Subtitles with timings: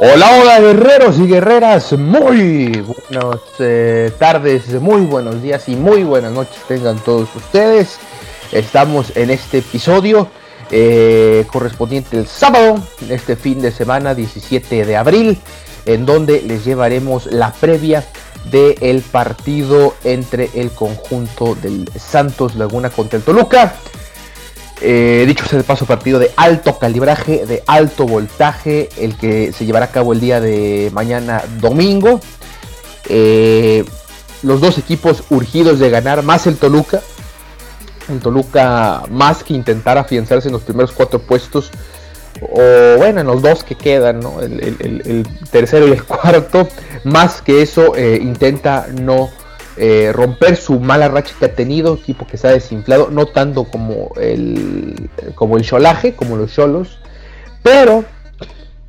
[0.00, 6.30] Hola, hola guerreros y guerreras, muy buenas eh, tardes, muy buenos días y muy buenas
[6.30, 7.98] noches tengan todos ustedes.
[8.52, 10.28] Estamos en este episodio
[10.70, 15.36] eh, correspondiente el sábado, este fin de semana 17 de abril,
[15.84, 18.04] en donde les llevaremos la previa
[18.52, 23.74] del partido entre el conjunto del Santos Laguna contra el Toluca.
[24.80, 29.66] Eh, dicho sea de paso, partido de alto calibraje, de alto voltaje, el que se
[29.66, 32.20] llevará a cabo el día de mañana domingo.
[33.08, 33.84] Eh,
[34.42, 37.00] los dos equipos urgidos de ganar, más el Toluca.
[38.08, 41.70] El Toluca más que intentar afianzarse en los primeros cuatro puestos,
[42.40, 46.68] o bueno, en los dos que quedan, el, tercero y el cuarto,
[47.04, 49.30] más que eso eh, intenta no
[49.78, 53.64] eh, romper su mala racha que ha tenido, equipo que se ha desinflado, no tanto
[53.64, 56.98] como el como el Cholaje, como los Cholos,
[57.62, 58.04] pero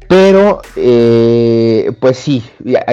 [0.09, 2.43] pero eh, pues sí,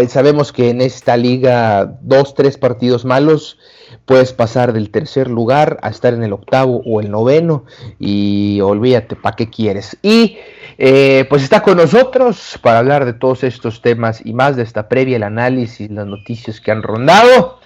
[0.09, 3.59] sabemos que en esta liga dos, tres partidos malos
[4.05, 7.65] puedes pasar del tercer lugar a estar en el octavo o el noveno
[7.99, 9.97] y olvídate, ¿para qué quieres?
[10.03, 10.37] Y
[10.77, 14.87] eh, pues está con nosotros para hablar de todos estos temas y más de esta
[14.87, 17.61] previa, el análisis, las noticias que han rondado.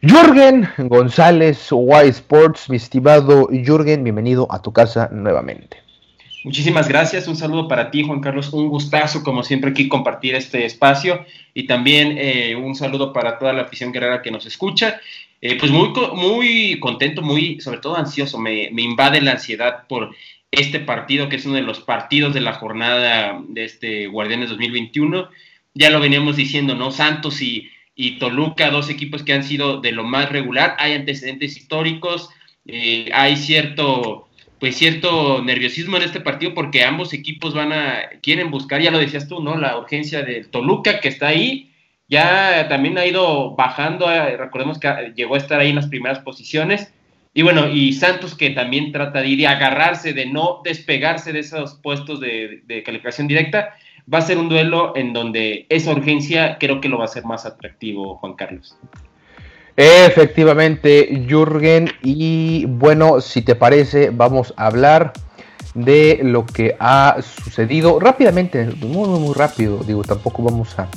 [0.00, 5.78] Jürgen González, Y Sports, mi estimado Jürgen, bienvenido a tu casa nuevamente.
[6.44, 10.64] Muchísimas gracias, un saludo para ti Juan Carlos, un gustazo como siempre aquí compartir este
[10.64, 15.00] espacio y también eh, un saludo para toda la afición guerrera que nos escucha.
[15.40, 20.14] Eh, pues muy, muy contento, muy sobre todo ansioso, me, me invade la ansiedad por
[20.52, 25.28] este partido que es uno de los partidos de la jornada de este Guardianes 2021.
[25.74, 26.92] Ya lo veníamos diciendo, ¿no?
[26.92, 27.68] Santos y
[28.00, 30.76] y Toluca, dos equipos que han sido de lo más regular.
[30.78, 32.30] Hay antecedentes históricos,
[32.64, 34.28] eh, hay cierto,
[34.60, 38.98] pues cierto nerviosismo en este partido porque ambos equipos van a, quieren buscar, ya lo
[38.98, 39.56] decías tú, ¿no?
[39.56, 41.72] La urgencia del Toluca que está ahí,
[42.06, 46.20] ya también ha ido bajando, eh, recordemos que llegó a estar ahí en las primeras
[46.20, 46.94] posiciones.
[47.34, 51.40] Y bueno, y Santos que también trata de ir y agarrarse, de no despegarse de
[51.40, 53.74] esos puestos de calificación directa
[54.12, 57.24] va a ser un duelo en donde esa urgencia creo que lo va a hacer
[57.24, 58.76] más atractivo, Juan Carlos.
[59.76, 61.90] Efectivamente, Jürgen.
[62.02, 65.12] Y bueno, si te parece, vamos a hablar
[65.74, 69.78] de lo que ha sucedido rápidamente, muy, muy, rápido.
[69.86, 70.88] Digo, tampoco vamos a,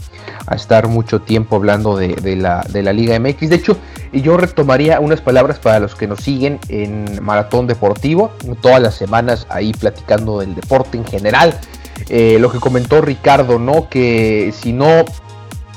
[0.56, 3.50] estar mucho tiempo hablando de, la, de, la, Liga MX.
[3.50, 3.78] De hecho,
[4.12, 9.46] yo retomaría unas palabras para los que nos siguen en Maratón Deportivo, todas las semanas
[9.50, 11.54] ahí platicando del deporte en general
[12.09, 13.89] eh, lo que comentó Ricardo, ¿no?
[13.89, 15.06] Que si no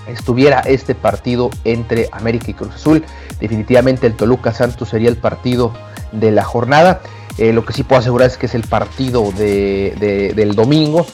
[0.08, 3.04] estuviera este partido entre América y Cruz Azul,
[3.40, 5.72] definitivamente el Toluca Santos sería el partido
[6.12, 7.00] de la jornada.
[7.38, 11.06] Eh, lo que sí puedo asegurar es que es el partido del domingo.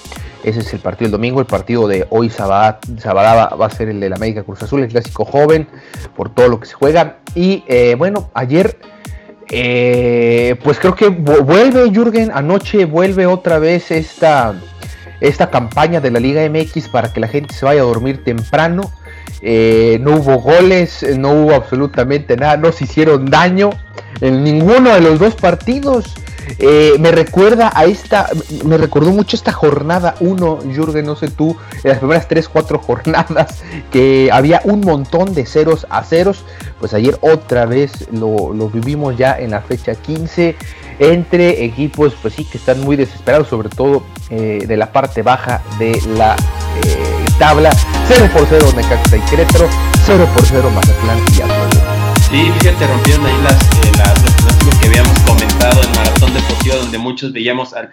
[0.42, 1.40] Ese es el partido del domingo.
[1.40, 2.78] El partido de hoy sábado,
[3.58, 5.68] va a ser el del América Cruz Azul, el clásico joven,
[6.16, 7.18] por todo lo que se juega.
[7.34, 8.78] Y eh, bueno, ayer,
[10.62, 12.30] pues creo que vuelve Jürgen.
[12.32, 14.54] Anoche vuelve otra vez esta
[15.20, 18.90] esta campaña de la Liga MX para que la gente se vaya a dormir temprano.
[19.42, 23.70] Eh, no hubo goles, no hubo absolutamente nada, no se hicieron daño
[24.20, 26.14] en ninguno de los dos partidos.
[26.58, 28.28] Eh, me recuerda a esta,
[28.64, 32.78] me recordó mucho esta jornada 1, Jürgen, no sé tú, en las primeras 3, 4
[32.86, 36.44] jornadas, que había un montón de ceros a ceros.
[36.78, 40.56] Pues ayer otra vez lo, lo vivimos ya en la fecha 15
[41.00, 45.60] entre equipos, pues sí, que están muy desesperados, sobre todo eh, de la parte baja
[45.80, 46.36] de la
[46.86, 47.70] eh, tabla.
[48.06, 49.68] 0 por 0 Necaxa y Querétaro,
[50.06, 51.80] 0 por 0 Mazatlán y Atlas.
[52.30, 55.20] Sí, fíjate, rompieron ahí las, eh, las, que habíamos
[57.10, 57.90] muchos veíamos al,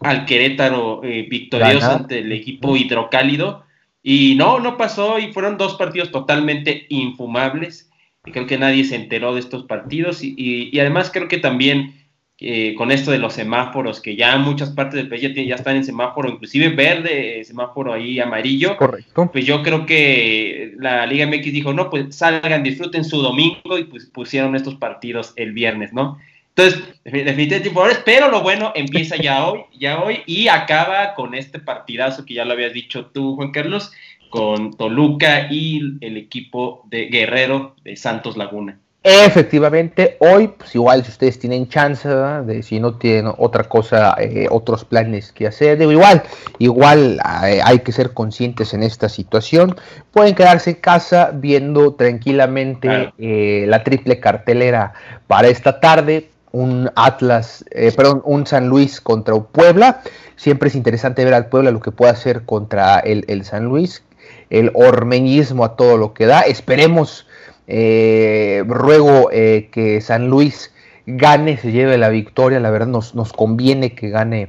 [0.00, 3.64] al Querétaro eh, victorioso ante el equipo hidrocálido.
[4.02, 7.90] Y no, no pasó y fueron dos partidos totalmente infumables.
[8.24, 10.22] Y creo que nadie se enteró de estos partidos.
[10.22, 12.05] Y, y, además creo que también
[12.38, 15.84] eh, con esto de los semáforos, que ya muchas partes del país ya, están en
[15.84, 18.76] semáforo, inclusive verde, semáforo ahí amarillo.
[18.76, 19.30] Correcto.
[19.32, 23.84] Pues yo creo que la Liga MX dijo, no, pues salgan, disfruten su domingo y
[23.84, 26.18] pues pusieron estos partidos el viernes, ¿no?
[26.54, 32.26] Entonces, definitivamente pero lo bueno empieza ya hoy, ya hoy, y acaba con este partidazo
[32.26, 33.92] que ya lo habías dicho tú, Juan Carlos,
[34.28, 38.78] con Toluca y el equipo de Guerrero de Santos Laguna.
[39.08, 44.48] Efectivamente, hoy, pues igual si ustedes tienen chance, de si no tienen otra cosa, eh,
[44.50, 46.24] otros planes que hacer, digo, igual,
[46.58, 49.76] igual eh, hay que ser conscientes en esta situación.
[50.10, 54.92] Pueden quedarse en casa viendo tranquilamente eh, la triple cartelera
[55.28, 60.00] para esta tarde un Atlas, eh, perdón, un San Luis contra Puebla.
[60.36, 64.02] Siempre es interesante ver al Puebla lo que puede hacer contra el, San Luis,
[64.48, 66.40] el ormeñismo a todo lo que da.
[66.40, 67.25] Esperemos,
[67.66, 70.72] eh, ruego eh, que San Luis
[71.06, 72.60] gane, se lleve la victoria.
[72.60, 74.48] La verdad nos, nos conviene que gane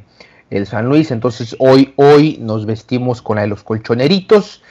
[0.49, 1.11] el San Luis.
[1.11, 4.63] Entonces hoy, hoy nos vestimos con la de los colchoneritos.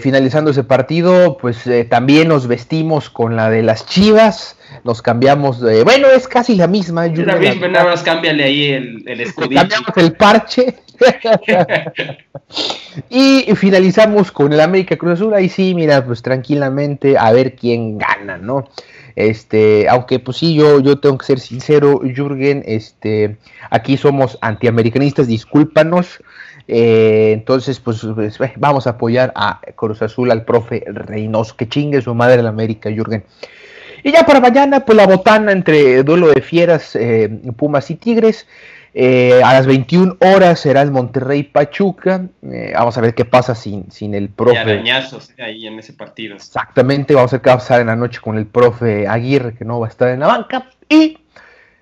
[0.00, 5.84] finalizando ese partido, pues también nos vestimos con la de las Chivas nos cambiamos de.
[5.84, 7.06] Bueno, es casi la misma.
[7.06, 9.60] La misma, nada más cámbiale ahí el, el escudito.
[9.60, 10.74] Cambiamos el parche.
[13.10, 15.34] y finalizamos con el América Cruz Azul.
[15.34, 18.68] Ahí sí, mira, pues tranquilamente a ver quién gana, ¿no?
[19.16, 23.38] Este, aunque pues sí, yo, yo tengo que ser sincero, Jürgen, este,
[23.70, 26.22] aquí somos antiamericanistas, discúlpanos.
[26.68, 32.02] Eh, entonces, pues, pues vamos a apoyar a Cruz Azul, al profe Reynoso, que chingue
[32.02, 33.24] su madre la América, Jürgen.
[34.06, 38.46] Y ya para mañana, pues la botana entre duelo de fieras, eh, Pumas y Tigres.
[38.94, 42.24] Eh, a las 21 horas será el Monterrey Pachuca.
[42.44, 44.54] Eh, vamos a ver qué pasa sin, sin el profe.
[44.54, 46.36] Y arañazos ahí en ese partido.
[46.36, 49.54] Exactamente, vamos a ver qué va a pasar en la noche con el profe Aguirre,
[49.54, 50.70] que no va a estar en la banca.
[50.88, 51.18] Y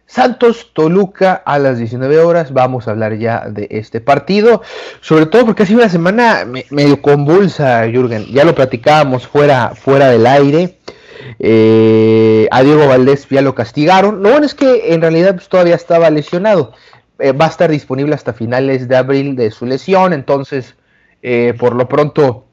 [0.07, 2.55] Santos Toluca a las 19 horas.
[2.55, 4.63] Vamos a hablar ya de este partido.
[5.03, 8.25] Sobre todo porque ha sido una semana medio convulsa, Jürgen.
[8.33, 10.79] Ya lo platicábamos fuera, fuera del aire.
[11.39, 14.23] Eh, a Diego Valdés ya lo castigaron.
[14.23, 16.73] Lo bueno es que en realidad pues, todavía estaba lesionado.
[17.19, 20.13] Eh, va a estar disponible hasta finales de abril de su lesión.
[20.13, 20.75] Entonces,
[21.23, 22.47] eh, por lo pronto,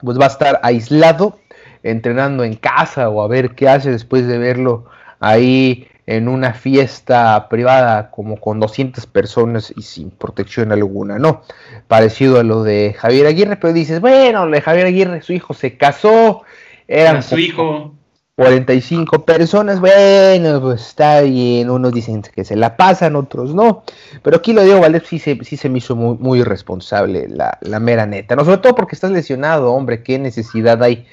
[0.00, 1.38] pues va a estar aislado,
[1.82, 4.86] entrenando en casa o a ver qué hace después de verlo
[5.20, 11.42] ahí en una fiesta privada como con 200 personas y sin protección alguna, ¿no?
[11.86, 15.52] Parecido a lo de Javier Aguirre, pero dices, bueno, lo de Javier Aguirre, su hijo
[15.52, 16.44] se casó,
[16.88, 17.94] eran su hijo.
[18.38, 23.82] 45 personas, bueno, pues está bien, unos dicen que se la pasan, otros no,
[24.22, 27.58] pero aquí lo digo, Valdés sí se, sí se me hizo muy, muy irresponsable, la,
[27.62, 31.04] la, mera neta, no sobre todo porque estás lesionado, hombre, qué necesidad hay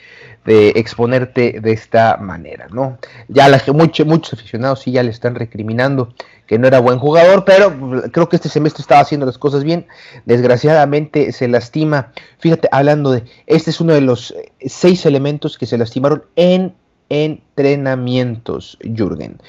[0.46, 2.98] de exponerte de esta manera, ¿no?
[3.28, 6.14] Ya la, mucho, muchos aficionados sí ya le están recriminando
[6.46, 7.74] que no era buen jugador, pero
[8.12, 9.88] creo que este semestre estaba haciendo las cosas bien.
[10.26, 12.12] Desgraciadamente se lastima.
[12.38, 16.76] Fíjate, hablando de, este es uno de los eh, seis elementos que se lastimaron en
[17.10, 19.40] entrenamientos, Jürgen.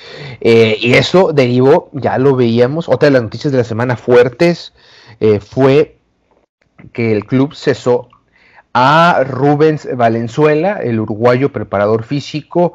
[0.41, 4.73] Eh, y eso derivó, ya lo veíamos, otra de las noticias de la semana fuertes
[5.21, 5.99] eh, fue
[6.93, 8.09] que el club cesó
[8.79, 12.75] a Rubens Valenzuela, el uruguayo preparador físico,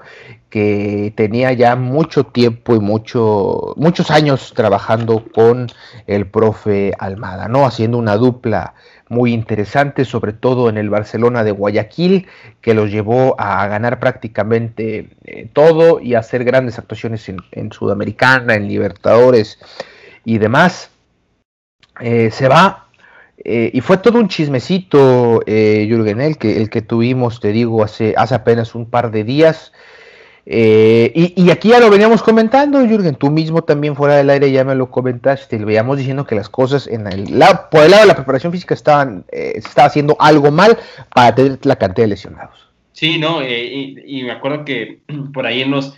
[0.50, 5.67] que tenía ya mucho tiempo y mucho, muchos años trabajando con
[6.08, 7.67] el profe Almada, ¿no?
[7.67, 8.74] Haciendo una dupla
[9.10, 12.25] muy interesante, sobre todo en el Barcelona de Guayaquil,
[12.62, 18.55] que los llevó a ganar prácticamente eh, todo y a hacer grandes actuaciones en, Sudamericana,
[18.55, 19.60] en Libertadores
[20.25, 20.89] y demás.
[22.00, 22.88] Eh, se va
[23.44, 27.84] eh, y fue todo un chismecito, eh, Jürgen, el que, el que tuvimos, te digo,
[27.84, 29.72] hace, hace apenas un par de días.
[30.46, 34.64] Eh, y, aquí ya lo veníamos comentando, Jürgen, tú mismo también fuera del aire ya
[34.64, 38.04] me lo comentaste, le veíamos diciendo que las cosas en el lado, por el lado
[38.04, 40.78] de la preparación física estaban, se estaba haciendo algo mal
[41.14, 42.70] para tener la cantidad de lesionados.
[42.92, 45.02] Sí, no, y, y, me acuerdo que
[45.34, 45.96] por ahí en los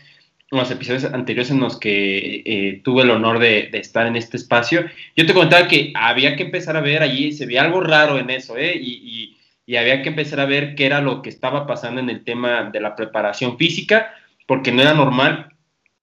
[0.57, 4.86] los episodios anteriores en los que eh, tuve el honor de, estar en este espacio,
[5.15, 8.29] yo te comentaba que había que empezar a ver allí, se veía algo raro en
[8.29, 8.75] eso, ¿eh?
[8.75, 9.38] Y,
[9.75, 12.79] había que empezar a ver qué era lo que estaba pasando en el tema de
[12.79, 14.13] la preparación física,
[14.45, 15.50] porque no era normal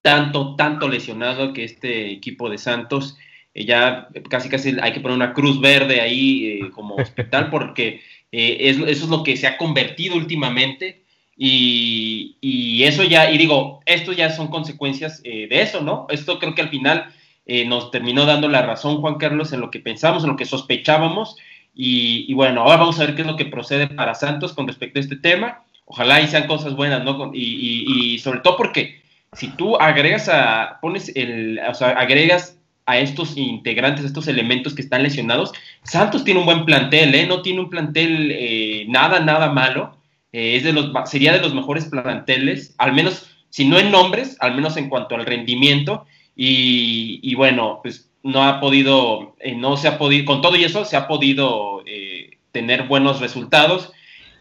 [0.02, 3.16] tanto, tanto lesionado que este equipo de Santos,
[3.54, 8.00] eh, ya casi casi hay que poner una cruz verde ahí eh, como hospital, porque
[8.32, 11.04] eso es lo que se ha convertido últimamente
[11.42, 16.06] y, eso ya, y digo, esto ya son consecuencias eh, de eso, ¿no?
[16.10, 17.14] Esto creo que al final
[17.46, 20.44] eh, nos terminó dando la razón Juan Carlos en lo que pensamos, en lo que
[20.44, 21.36] sospechábamos.
[21.74, 24.98] Y, bueno, ahora vamos a ver qué es lo que procede para Santos con respecto
[24.98, 25.62] a este tema.
[25.86, 27.30] Ojalá y sean cosas buenas, ¿no?
[27.32, 29.00] Y, sobre todo porque
[29.32, 34.74] si tú agregas a, pones el, o sea, agregas a estos integrantes, a estos elementos
[34.74, 35.52] que están lesionados,
[35.84, 37.26] Santos tiene un buen plantel, ¿eh?
[37.26, 39.99] No tiene un plantel eh, nada, nada malo.
[40.32, 44.36] Eh, es de los, sería de los mejores planteles, al menos, si no en nombres,
[44.40, 46.06] al menos en cuanto al rendimiento.
[46.36, 50.86] Y, bueno, pues no ha podido, eh, no se ha podido, con todo y eso,
[50.86, 53.92] se ha podido eh, tener buenos resultados.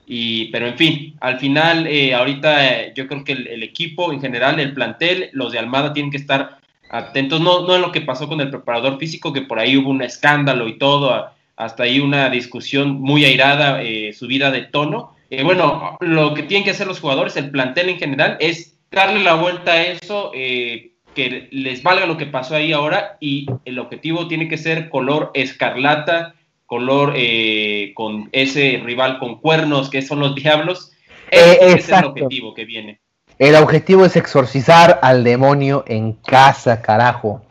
[0.08, 4.74] Y, pero en fin, al final, ahorita yo creo que el, equipo en general, el
[4.74, 8.42] plantel, los de Almada tienen que estar atentos, no, no en lo que pasó con
[8.42, 13.00] el preparador físico, que por ahí hubo un escándalo y todo, hasta ahí una discusión
[13.00, 13.82] muy airada,
[14.14, 18.00] subida de tono, eh, bueno, lo que tienen que hacer los jugadores, el plantel en
[18.00, 22.72] general, es darle la vuelta a eso, eh, que les valga lo que pasó ahí
[22.72, 26.36] ahora y el objetivo tiene que ser color escarlata,
[26.66, 30.92] color eh, con ese rival con cuernos que son los diablos.
[31.30, 33.00] Ese es el objetivo que viene.
[33.40, 37.42] El objetivo es exorcizar al demonio en casa, carajo.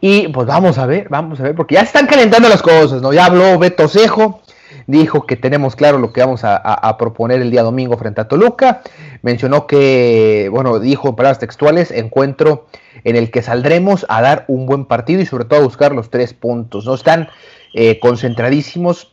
[0.00, 3.12] Y pues vamos a ver, vamos a ver, porque ya están calentando las cosas, ¿no?
[3.12, 4.40] Ya habló Beto Cejo,
[4.86, 8.80] dijo que tenemos claro lo que vamos a, proponer el día domingo frente a Toluca.
[9.20, 12.66] Mencionó que, bueno, dijo en palabras textuales, encuentro
[13.04, 16.08] en el que saldremos a dar un buen partido y sobre todo a buscar los
[16.08, 16.86] tres puntos.
[16.86, 17.28] No están
[17.74, 19.12] eh, concentradísimos.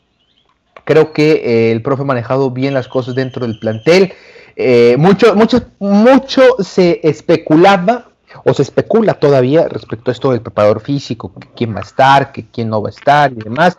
[0.86, 4.14] Creo que eh, el profe ha manejado bien las cosas dentro del plantel.
[4.56, 8.10] Eh, mucho, mucho, mucho se especulaba
[8.46, 12.46] o se especula todavía respecto a esto del preparador físico, quién va a estar, que
[12.48, 13.78] quién no va a estar y demás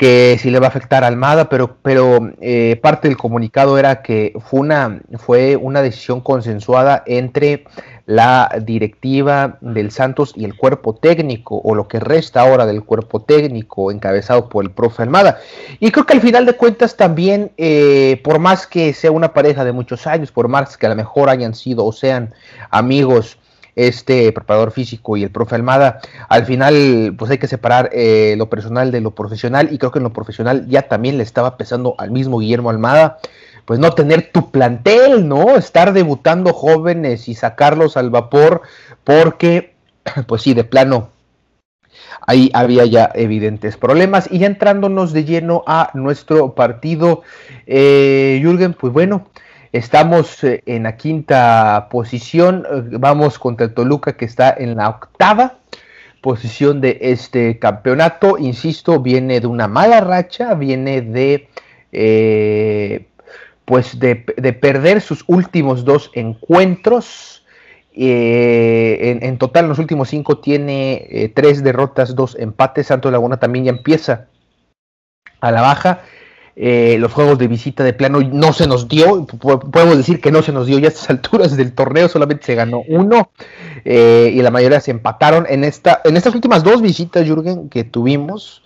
[0.00, 4.00] que si le va a afectar a Almada, pero, pero eh, parte del comunicado era
[4.00, 7.64] que fue una, fue una decisión consensuada entre
[8.10, 13.22] la directiva del Santos y el cuerpo técnico, o lo que resta ahora del cuerpo
[13.22, 15.38] técnico encabezado por el profe Almada.
[15.78, 19.64] Y creo que al final de cuentas también, eh, por más que sea una pareja
[19.64, 22.34] de muchos años, por más que a lo mejor hayan sido o sean
[22.70, 23.38] amigos
[23.76, 28.50] este preparador físico y el profe Almada, al final pues hay que separar eh, lo
[28.50, 31.94] personal de lo profesional y creo que en lo profesional ya también le estaba pesando
[31.96, 33.18] al mismo Guillermo Almada
[33.70, 35.54] pues no tener tu plantel, ¿no?
[35.56, 38.62] Estar debutando jóvenes y sacarlos al vapor
[39.04, 39.74] porque
[40.26, 41.10] pues sí, de plano
[42.26, 44.26] ahí había ya evidentes problemas.
[44.28, 47.22] Y ya entrándonos de lleno a nuestro partido,
[47.68, 49.28] eh, Jürgen, pues bueno,
[49.72, 54.88] Estamos eh, en la quinta posición, eh, vamos contra el Toluca que está en la
[54.88, 55.58] octava
[56.20, 58.36] posición de este campeonato.
[58.36, 61.48] Insisto, viene de una mala racha, viene de
[61.92, 63.08] eh,
[63.70, 67.44] pues de, perder sus últimos dos encuentros.
[67.94, 72.88] en, en, total, en los últimos cinco tiene tres derrotas, dos empates.
[72.88, 74.26] Santo Laguna también ya empieza
[75.40, 76.00] a la baja
[76.62, 80.42] eh, los juegos de visita de plano no se nos dio, podemos decir que no
[80.42, 83.30] se nos dio ya a estas alturas del torneo, solamente se ganó uno
[83.86, 85.46] eh, y la mayoría se empataron.
[85.48, 88.62] En, esta, en estas últimas dos visitas, Jürgen, que tuvimos,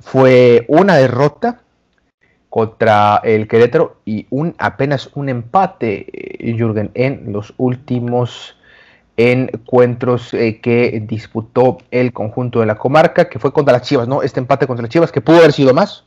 [0.00, 1.60] fue una derrota
[2.56, 8.56] contra el Querétaro y un apenas un empate, eh, Jürgen, en los últimos
[9.18, 14.22] encuentros que disputó el conjunto de la comarca, que fue contra las Chivas, ¿no?
[14.22, 16.04] Este empate contra las Chivas, que pudo haber sido más.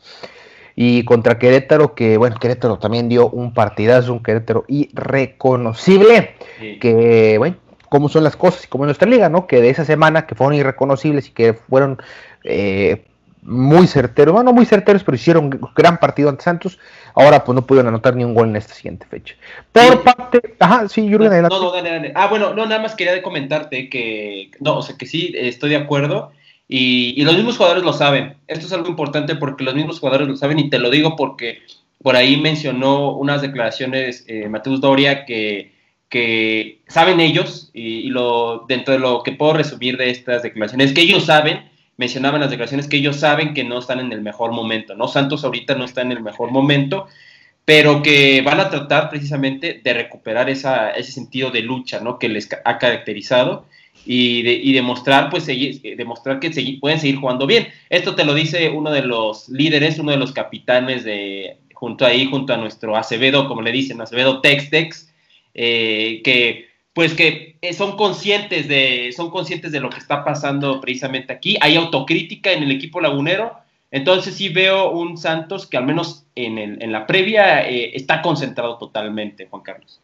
[0.75, 6.33] Y contra Querétaro, que bueno, Querétaro también dio un partidazo, un Querétaro irreconocible.
[6.81, 7.57] Que bueno,
[7.89, 9.45] cómo son las cosas y cómo es nuestra liga, ¿no?
[9.45, 12.01] Que de esa semana que fueron irreconocibles y que fueron
[12.43, 13.05] eh,
[13.41, 16.79] muy certeros, bueno, no muy certeros, pero hicieron gran partido ante Santos.
[17.15, 19.35] Ahora pues no pudieron anotar ni un gol en esta siguiente fecha.
[19.71, 22.11] Por parte, ajá, sí, Jürgen, no, no, dale, dale.
[22.15, 25.77] Ah, bueno, no, nada más quería comentarte que, no, o sea, que sí, estoy de
[25.77, 26.31] acuerdo
[26.71, 28.35] y, los mismos jugadores lo saben.
[28.47, 31.63] Esto es algo importante porque los mismos jugadores lo saben y te lo digo porque
[32.01, 35.73] por ahí mencionó unas declaraciones eh, Mateus Doria que,
[36.09, 41.01] que saben ellos y, lo dentro de lo que puedo resumir de estas declaraciones que
[41.01, 41.69] ellos saben
[41.99, 45.09] mencionaban las declaraciones que ellos saben que no están en el mejor momento, ¿no?
[45.09, 47.07] Santos ahorita no está en el mejor momento,
[47.65, 52.17] pero que van a tratar precisamente de recuperar esa, ese sentido de lucha, ¿no?
[52.17, 53.65] Que les ha caracterizado
[54.05, 57.67] y, de, y demostrar, pues, eh, demostrar que pueden seguir jugando bien.
[57.89, 62.29] Esto te lo dice uno de los líderes, uno de los capitanes de, junto ahí,
[62.29, 65.13] junto a nuestro Acevedo, como le dicen, Acevedo Textex,
[65.53, 66.68] eh, que
[66.99, 71.57] pues que eh, son conscientes de son conscientes de lo que está pasando precisamente aquí.
[71.61, 73.53] Hay autocrítica en el equipo lagunero.
[73.89, 78.77] Entonces sí veo un Santos que al menos en, el, en la previa está concentrado
[78.77, 80.01] totalmente, Juan Carlos.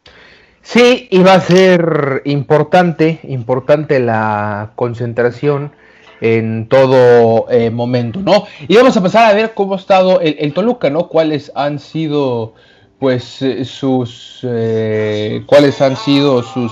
[0.62, 5.74] Sí, iba a ser importante, importante la concentración
[6.22, 8.46] en todo eh, momento, ¿no?
[8.70, 11.10] Y vamos a pasar a ver cómo ha estado el, Toluca, ¿no?
[11.10, 12.54] Cuáles han sido,
[13.00, 16.72] pues, eh, sus, eh, cuáles han sido sus,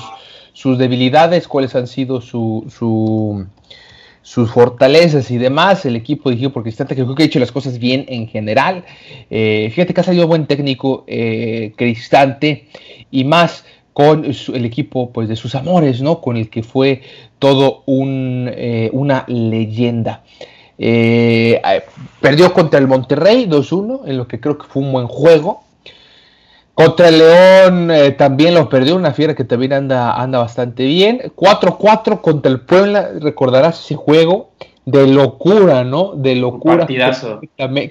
[0.54, 3.46] sus debilidades, cuáles han sido su, su,
[4.22, 5.86] sus fortalezas y demás.
[5.86, 8.86] El equipo dirigido por Cristante, que creo que ha hecho las cosas bien en general.
[9.30, 11.06] fíjate que ha salido buen técnico
[11.76, 12.68] Cristante
[13.12, 13.64] y más
[13.94, 16.20] con el equipo pues, de sus amores, ¿no?
[16.20, 17.02] Con el que fue
[17.40, 20.24] todo un, eh, una leyenda.
[20.78, 21.62] Eh,
[22.20, 25.64] perdió contra el Monterrey 2-1, en lo que creo que fue un buen juego.
[26.74, 31.22] Contra el León eh, también lo perdió, una fiera que también anda, anda bastante bien.
[31.36, 34.52] 4-4 contra el Puebla, recordarás ese juego
[34.86, 36.14] de locura, ¿no?
[36.16, 36.80] De locura.
[36.80, 37.42] partidazo.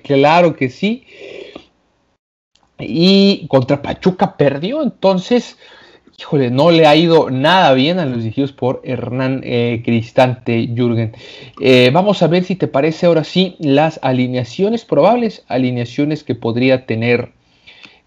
[0.03, 1.05] Claro que sí.
[2.79, 5.57] Y contra Pachuca perdió, entonces
[6.19, 11.13] híjole, no le ha ido nada bien a los dirigidos por Hernán eh, Cristante Jürgen.
[11.61, 16.87] Eh, vamos a ver si te parece ahora sí las alineaciones probables, alineaciones que podría
[16.87, 17.33] tener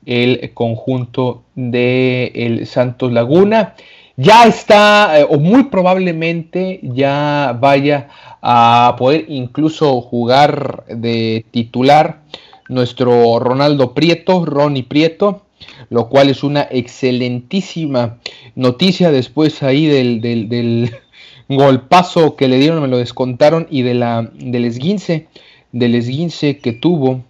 [0.05, 3.75] el conjunto de el Santos Laguna.
[4.17, 8.07] Ya está, eh, o muy probablemente ya vaya
[8.41, 12.21] a poder incluso jugar de titular
[12.69, 15.45] nuestro Ronaldo Prieto, Ronnie Prieto
[15.89, 18.19] lo cual es una excelentísima
[18.55, 20.91] noticia después ahí del, del,
[21.47, 25.27] golpazo que le dieron, me lo descontaron, y de la, del esguince,
[25.71, 27.23] del esguince que tuvo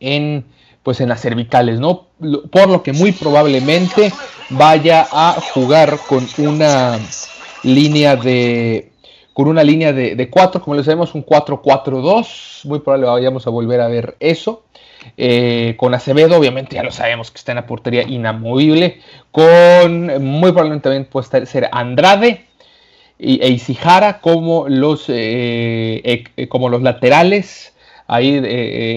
[0.00, 0.44] en
[0.82, 2.06] pues en las cervicales, ¿no?
[2.50, 4.12] Por lo que muy probablemente
[4.50, 6.98] vaya a jugar con una
[7.62, 8.90] línea de
[9.32, 12.64] con una línea de, de 4, como le sabemos, un 4-4-2.
[12.64, 14.64] Muy probable vayamos a volver a ver eso.
[15.16, 19.00] Eh, con Acevedo, obviamente ya lo sabemos que está en la portería inamovible.
[19.30, 22.46] Con muy probablemente también puede ser Andrade
[23.18, 27.74] e Isijara como los, eh, eh, como los laterales.
[28.12, 28.40] Ahí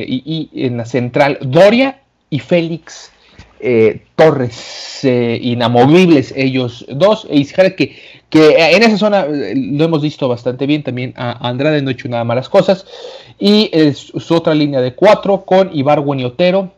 [0.08, 2.00] y, en la central Doria
[2.30, 3.12] y Félix
[4.16, 7.28] Torres, inamovibles ellos dos.
[7.30, 7.96] E Isijara que,
[8.30, 10.84] que en esa zona lo hemos visto bastante bien.
[10.84, 12.86] También a Andrade no ha hecho nada malas cosas.
[13.40, 16.72] Y su otra línea de cuatro con Ibargüen y Otero.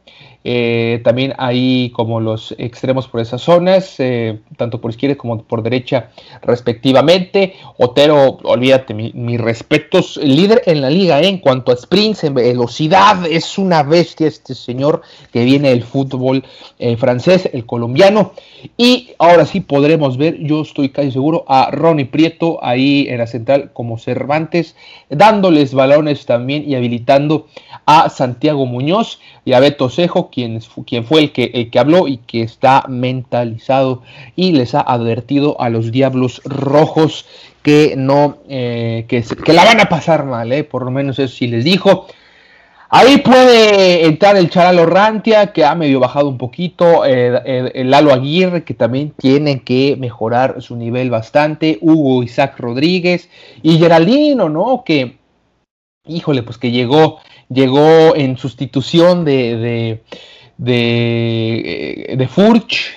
[0.48, 5.64] Eh, también ahí como los extremos por esas zonas, eh, tanto por izquierda como por
[5.64, 6.12] derecha
[6.44, 7.56] respectivamente.
[7.80, 11.30] Otero, olvídate, mis respetos, líder en la liga ¿eh?
[11.30, 15.02] en cuanto a sprints, en velocidad, es una bestia este señor
[15.34, 16.44] que viene del fútbol
[17.00, 18.34] francés, el colombiano.
[18.78, 23.26] Y ahora sí podremos ver, yo estoy casi seguro, a Ronnie Prieto ahí en la
[23.26, 24.76] central como Cervantes,
[25.10, 27.48] dándoles balones también y habilitando
[27.88, 30.62] a Santiago Muñoz y a Beto Cejo, quien,
[31.06, 34.02] fue el que, el que habló y que está mentalizado
[34.36, 37.26] y les ha advertido a los Diablos Rojos
[37.64, 41.48] que no, eh, que, la van a pasar mal, eh, por lo menos eso sí
[41.48, 42.08] les dijo.
[42.90, 48.14] Ahí puede entrar el Charalo Rantia, que ha medio bajado un poquito, eh, el Lalo
[48.14, 53.30] Aguirre, que también tiene que mejorar su nivel bastante, Hugo Isaac Rodríguez
[53.64, 54.84] y Geraldino, ¿no?
[54.86, 55.18] Que,
[56.06, 60.04] híjole, pues que llegó llegó en sustitución de, de,
[60.58, 62.94] de, eh, Furch.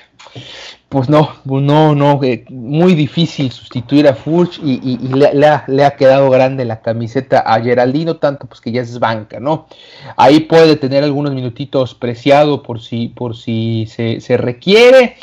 [0.88, 6.30] Pues no, pues no, no, eh, muy difícil sustituir a Furch y, le, ha, quedado
[6.30, 9.66] grande la camiseta a Geraldino, tanto pues que ya es banca, ¿no?
[10.16, 15.16] Ahí puede tener algunos minutitos preciado por si, por si se, se requiere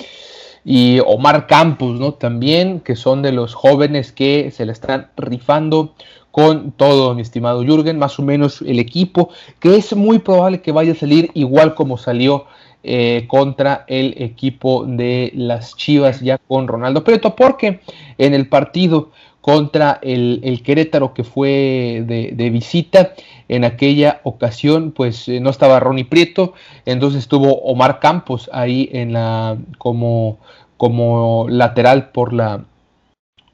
[0.66, 2.16] y Omar Campos, ¿no?
[2.16, 5.94] También, que son de los jóvenes que se le están rifando
[6.36, 10.74] con todo, mi estimado Jürgen, más o menos el equipo, que es muy probable que
[10.74, 12.44] vaya a salir igual como salió
[12.84, 17.80] eh, contra el equipo de las Chivas ya con Ronaldo Prieto, porque
[18.18, 23.14] en el partido contra el, Querétaro que fue de, visita,
[23.48, 26.54] en aquella ocasión pues eh, no estaba Ronnie Prieto,
[26.86, 30.40] entonces estuvo Omar Campos ahí en la como,
[30.76, 32.66] como lateral por la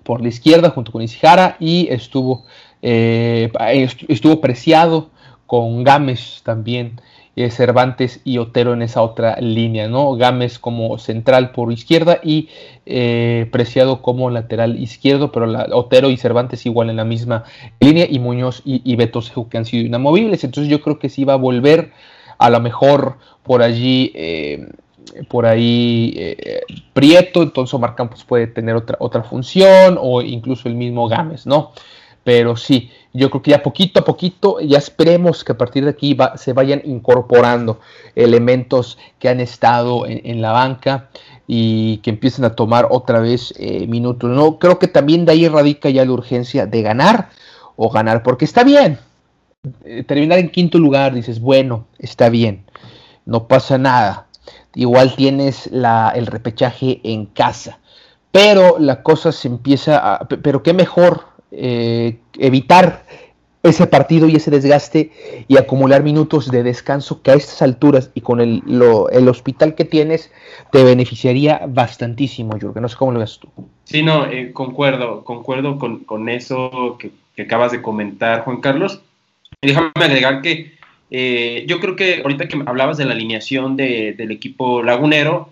[0.03, 2.45] por la izquierda junto con Isijara y estuvo
[2.81, 3.51] eh,
[4.07, 5.09] estuvo preciado
[5.45, 6.99] con Gámez también,
[7.35, 10.15] eh, Cervantes y Otero en esa otra línea, ¿no?
[10.15, 12.49] Gámez como central por izquierda y
[12.85, 17.43] eh, Preciado como lateral izquierdo, pero Otero y Cervantes igual en la misma
[17.79, 20.43] línea y Muñoz y, Beto que han sido inamovibles.
[20.43, 21.91] Entonces yo creo que sí va a volver
[22.37, 24.13] a lo mejor por allí
[25.27, 26.35] por ahí
[26.93, 31.71] Prieto, entonces Omar Campos puede tener otra, otra función, o incluso el mismo Gámez, ¿no?
[32.23, 35.91] Pero sí, yo creo que ya poquito a poquito, ya esperemos que a partir de
[35.91, 37.79] aquí se vayan incorporando
[38.15, 41.09] elementos que han estado en, la banca
[41.47, 44.29] y que empiecen a tomar otra vez eh, minutos.
[44.29, 47.29] No, creo que también de ahí radica ya la urgencia de ganar
[47.75, 48.99] o ganar, porque está bien.
[49.83, 52.65] Eh, terminar en quinto lugar, dices, bueno, está bien,
[53.25, 54.27] no pasa nada.
[54.75, 57.79] Igual tienes la, el repechaje en casa.
[58.31, 60.27] Pero la cosa se empieza a...
[60.27, 63.05] Pero qué mejor eh, evitar
[63.63, 65.11] ese partido y ese desgaste
[65.47, 68.63] y acumular minutos de descanso que a estas alturas y con el,
[69.11, 70.31] el hospital que tienes
[70.71, 72.81] te beneficiaría bastantísimo, Jürgen.
[72.81, 73.49] No sé cómo lo ves tú.
[73.83, 77.11] Sí, no, eh, concuerdo, concuerdo con, eso que,
[77.41, 79.01] acabas de comentar, Juan Carlos.
[79.61, 80.73] déjame agregar que
[81.11, 85.49] eh, yo creo que ahorita que hablabas de la alineación del equipo lagunero,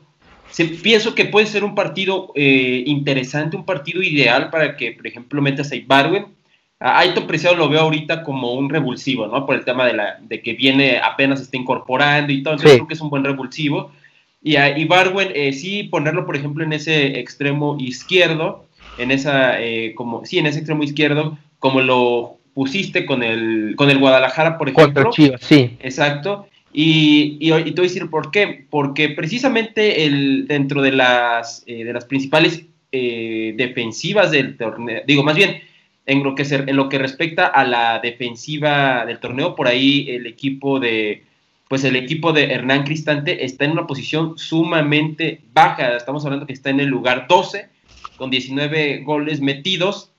[0.81, 5.41] pienso que puede ser un partido eh, interesante, un partido ideal para que, por ejemplo,
[5.41, 6.27] metas a Ibarwen.
[6.79, 9.45] A Aito Preciado lo veo ahorita como un revulsivo, ¿no?
[9.45, 12.87] Por el tema de, la, de que viene, apenas está incorporando y todo, entonces creo
[12.87, 13.91] que es un buen revulsivo.
[14.41, 18.65] Y a Ibarwen, eh, sí, ponerlo, por ejemplo, en ese extremo izquierdo,
[18.97, 23.89] en esa, eh, como, sí, en ese extremo izquierdo, como lo pusiste con el, con
[23.89, 25.11] el Guadalajara, por ejemplo.
[25.39, 25.77] sí.
[25.81, 26.47] Exacto.
[26.71, 28.65] Y, y, te voy a decir por qué.
[28.69, 35.23] Porque precisamente el, dentro de las, eh, de las principales eh, defensivas del torneo, digo,
[35.23, 35.61] más bien,
[36.05, 40.25] en lo, que en lo que respecta a la defensiva del torneo, por ahí el
[40.25, 41.23] equipo de,
[41.69, 45.95] pues el equipo de Hernán Cristante está en una posición sumamente baja.
[45.95, 47.69] Estamos hablando que está en el lugar 12,
[48.17, 50.11] con 19 goles metidos.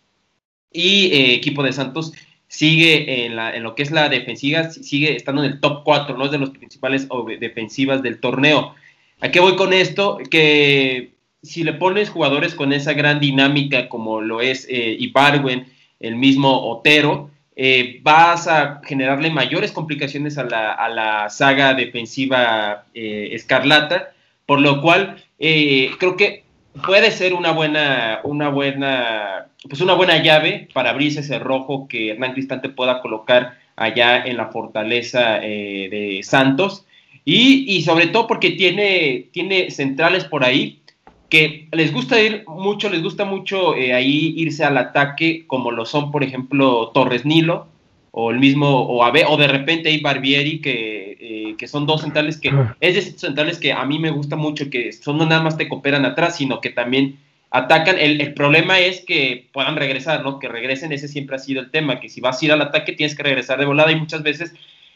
[0.72, 2.12] Y eh, equipo de Santos
[2.50, 6.18] sigue en, la, en, lo que es la defensiva, sigue estando en el top 4,
[6.18, 7.08] no es de los principales
[7.38, 8.74] defensivas del torneo.
[9.20, 10.18] ¿A qué voy con esto?
[10.30, 15.66] Que si le pones jugadores con esa gran dinámica como lo es eh, Ibarwen,
[16.00, 22.86] el mismo Otero, eh, vas a generarle mayores complicaciones a la, a la saga defensiva
[22.94, 24.12] eh, escarlata,
[24.46, 26.42] por lo cual eh, creo que
[26.84, 32.10] puede ser una buena, una buena, pues una buena llave para abrirse ese rojo que
[32.10, 36.86] Hernán Cristante pueda colocar allá en la fortaleza eh, de Santos.
[37.24, 40.80] Y, sobre todo porque tiene, tiene centrales por ahí
[41.28, 45.86] que les gusta ir mucho, les gusta mucho eh, ahí irse al ataque, como lo
[45.86, 47.68] son, por ejemplo, Torres Nilo,
[48.10, 52.38] o el mismo, o, o de repente hay Barbieri, que, eh, que son dos centrales
[52.38, 55.56] que, es de centrales que a mí me gusta mucho, que son no nada más
[55.56, 57.16] te cooperan atrás, sino que también
[57.50, 57.98] atacan.
[57.98, 60.38] El, el, problema es que puedan regresar, ¿no?
[60.38, 62.92] Que regresen, ese siempre ha sido el tema, que si vas a ir al ataque
[62.92, 64.54] tienes que regresar de volada y muchas veces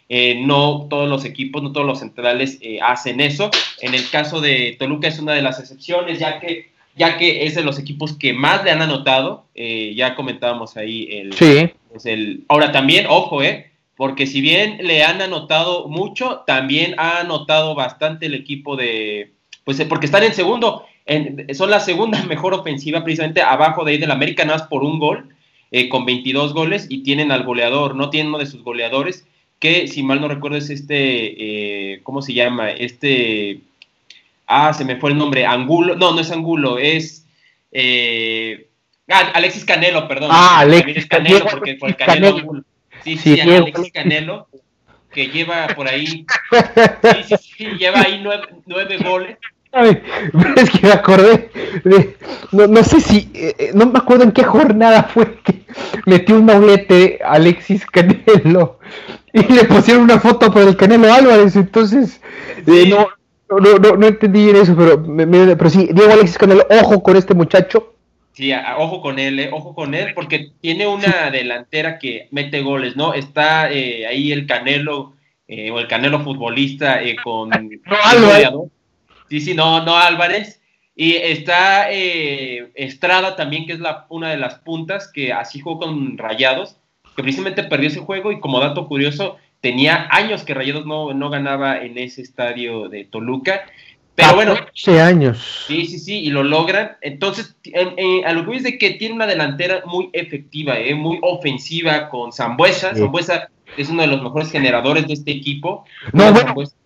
[0.09, 3.51] eh, no todos los equipos, no todos los centrales eh, hacen eso.
[3.81, 7.57] En el caso de Toluca es una de las excepciones, ya que ya que es
[7.57, 11.69] de los equipos que más le han anotado, ya comentábamos ahí el, sí
[12.05, 13.71] el, ahora también, ojo, ¿eh?
[13.97, 19.81] Porque si bien le han anotado mucho, también ha anotado bastante el equipo de, pues
[19.85, 20.85] porque están en segundo,
[21.55, 24.99] son la segunda mejor ofensiva precisamente abajo de ahí del América, nada más por un
[24.99, 25.29] gol,
[25.71, 29.27] eh, con 22 goles y tienen al goleador, no tienen uno de sus goleadores,
[29.59, 32.71] que si mal no recuerdo es este, eh, ¿cómo se llama?
[32.71, 33.61] Este,
[34.47, 37.27] ah, se me fue el nombre, Angulo, no, no es Angulo, es...
[37.73, 38.69] Eh,
[39.09, 40.31] Ah, Alexis Canelo, perdón.
[40.33, 42.65] Ah, Alexis Canelo, porque por el Canelo.
[43.03, 44.49] Sí, sí, Alexis Canelo,
[45.13, 46.25] que lleva por ahí.
[47.03, 49.37] Sí, sí, sí, lleva ahí nueve, nueve goles.
[50.57, 51.51] Es que me acordé
[51.85, 52.17] de,
[52.53, 55.65] no, no sé si, eh, eh, no me acuerdo en qué jornada fue que
[56.07, 58.79] metió un doblete Alexis Canelo
[59.33, 62.21] y le pusieron una foto por el Canelo Álvarez, entonces
[62.67, 63.09] eh, no,
[63.51, 67.17] no, no, no, entendí bien eso, pero, me, pero sí, Diego Alexis Canelo, ojo con
[67.17, 67.91] este muchacho,
[68.33, 72.97] Sí, ojo con él, eh, ojo con él, porque tiene una delantera que mete goles,
[72.97, 73.15] ¿no?
[73.15, 75.15] Está eh, ahí el Canelo,
[75.73, 77.51] o el Canelo futbolista con...
[77.51, 78.51] No, Álvarez.
[79.29, 80.61] Sí, sí, no, no Álvarez.
[80.97, 86.17] Y está Estrada también, que es la, una de las puntas, que así jugó con
[86.19, 86.77] Rayados,
[87.17, 91.31] que precisamente perdió ese juego y como dato curioso, tenía años que Rayados no, no
[91.31, 93.65] ganaba en ese estadio de Toluca
[94.15, 94.55] pero bueno.
[95.01, 95.65] años.
[95.67, 96.93] Sí, sí, sí, y lo logran.
[97.01, 97.57] Entonces,
[98.25, 102.33] a lo que es de que tiene una delantera muy efectiva, eh, muy ofensiva con
[102.33, 102.95] Zambuesa.
[102.95, 105.85] Zambuesa es uno de los mejores generadores de este equipo.
[106.13, 106.77] No, bueno, Zambuesa,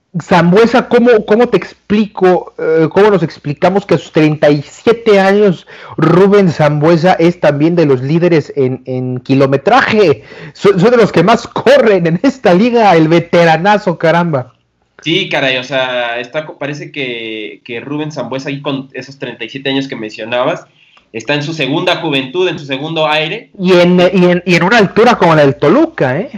[0.89, 5.67] ¿cómo, ¿cómo te explico, eh, cómo nos explicamos que a sus 37 años
[5.97, 10.25] Rubén Zambuesa es también de los líderes en, en kilometraje?
[10.55, 14.55] Son, son de los que más corren en esta liga, el veteranazo, caramba.
[15.03, 19.87] Sí, caray, o sea, está, parece que, que Rubén Zambuesa ahí con esos 37 años
[19.87, 20.67] que mencionabas,
[21.13, 23.51] está en su segunda juventud, en su segundo aire.
[23.59, 24.01] Y en,
[24.45, 26.31] y en, una altura como la del Toluca, ¿eh?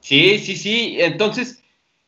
[0.00, 0.96] Sí, sí, sí.
[1.00, 1.63] Entonces,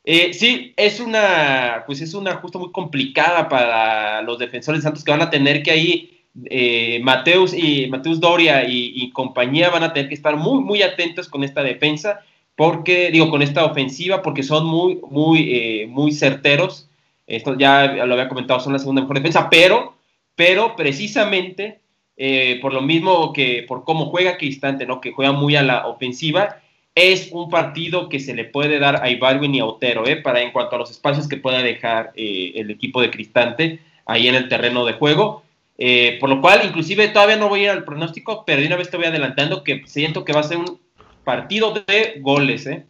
[0.06, 5.04] eh, sí, es una, pues es una justo muy complicada para los defensores de Santos
[5.04, 9.92] que van a tener que ahí eh, Mateus y Mateus Doria y, compañía van a
[9.92, 12.20] tener que estar muy, muy atentos con esta defensa,
[12.54, 16.88] porque, digo, con esta ofensiva, porque son muy, muy, eh, muy certeros.
[17.26, 19.96] Esto ya lo había comentado, son la segunda mejor defensa, pero,
[20.34, 21.80] pero precisamente
[22.16, 25.00] eh, por lo mismo que por cómo juega Cristante, ¿no?
[25.00, 26.62] Que juega muy a la ofensiva,
[26.96, 30.16] es un partido que se le puede dar a Ibarwin y a Otero, ¿eh?
[30.16, 34.34] Para en cuanto a los espacios que pueda dejar el equipo de Cristante ahí en
[34.34, 35.42] el terreno de juego.
[35.76, 38.76] Eh, por lo cual, inclusive todavía no voy a ir al pronóstico, pero de una
[38.76, 40.80] vez te voy adelantando que siento que va a ser un
[41.22, 42.86] partido de goles, ¿eh?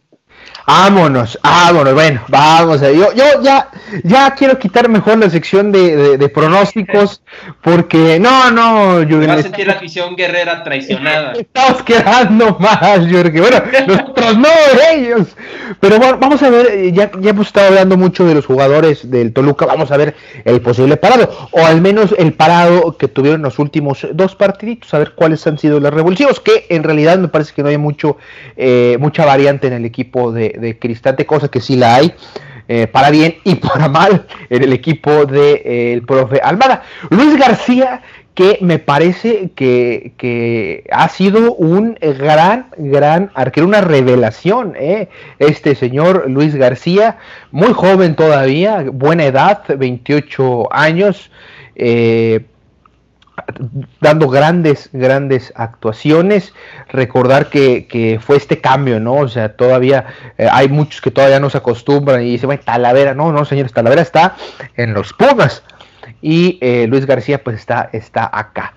[0.67, 2.81] Vámonos, vámonos, bueno, vamos.
[2.81, 3.69] Yo, yo ya,
[4.03, 7.21] ya quiero quitar mejor la sección de, pronósticos,
[7.61, 9.29] porque no, no, Jürgen.
[9.29, 11.31] A sentir la afición guerrera traicionada.
[11.39, 13.41] Estamos quedando mal, Jürgen.
[13.41, 14.49] Bueno, nosotros no,
[14.91, 15.27] ellos.
[15.79, 19.31] Pero bueno, vamos a ver, ya, ya hemos estado hablando mucho de los jugadores del
[19.31, 23.59] Toluca, vamos a ver el posible parado, o al menos el parado que tuvieron los
[23.59, 27.53] últimos dos partiditos, a ver cuáles han sido los revulsivos, que en realidad me parece
[27.53, 28.17] que no hay mucho,
[28.55, 32.13] eh, mucha variante en el equipo de de, Cristante, cosa que sí la hay.
[32.69, 35.61] Eh, para bien y para mal en el equipo del de,
[35.95, 36.83] eh, profe Almada.
[37.09, 38.01] Luis García,
[38.35, 45.07] que me parece que, ha sido un gran, gran arquero, una revelación, eh.
[45.39, 47.19] este señor Luis García,
[47.51, 51.31] muy joven todavía, buena edad, 28 años
[54.01, 56.53] dando grandes, grandes actuaciones.
[56.89, 59.15] Recordar que, fue este cambio, ¿no?
[59.15, 60.05] O sea, todavía
[60.37, 63.73] eh, hay muchos que todavía no se acostumbran y dicen, bueno, Talavera, no, no, señores,
[63.73, 64.35] Talavera está
[64.75, 65.63] en los Pumas.
[66.21, 68.73] Y eh, Luis García, pues está, está acá.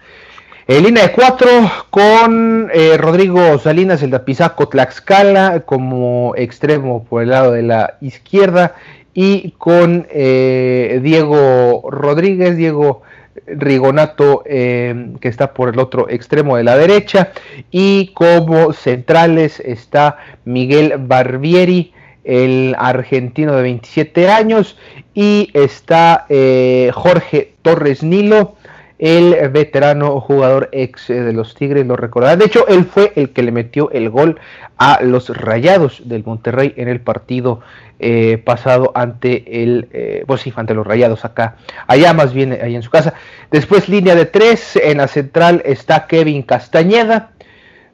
[0.67, 1.49] En línea de cuatro
[1.91, 7.97] con eh, Rodrigo Salinas, el de Pisaco Tlaxcala, como extremo por el lado de la
[8.01, 8.75] izquierda.
[9.13, 13.03] Y con Diego Rodríguez, Diego
[13.47, 17.33] Rigonato, eh, que está por el otro extremo de la derecha,
[17.71, 21.93] y como centrales está Miguel Barbieri,
[22.25, 24.77] el argentino de 27 años,
[25.15, 28.57] y está eh, Jorge Torres Nilo,
[29.01, 32.37] el veterano jugador ex eh, de los Tigres, lo recordará.
[32.37, 34.39] De hecho, él fue el que le metió el gol
[34.77, 37.61] a los Rayados del Monterrey en el partido
[37.99, 42.75] eh, pasado ante el, eh, pues sí, ante los Rayados acá, allá más bien, ahí
[42.75, 43.15] en su casa.
[43.51, 47.31] Después línea de tres, en la central está Kevin Castañeda,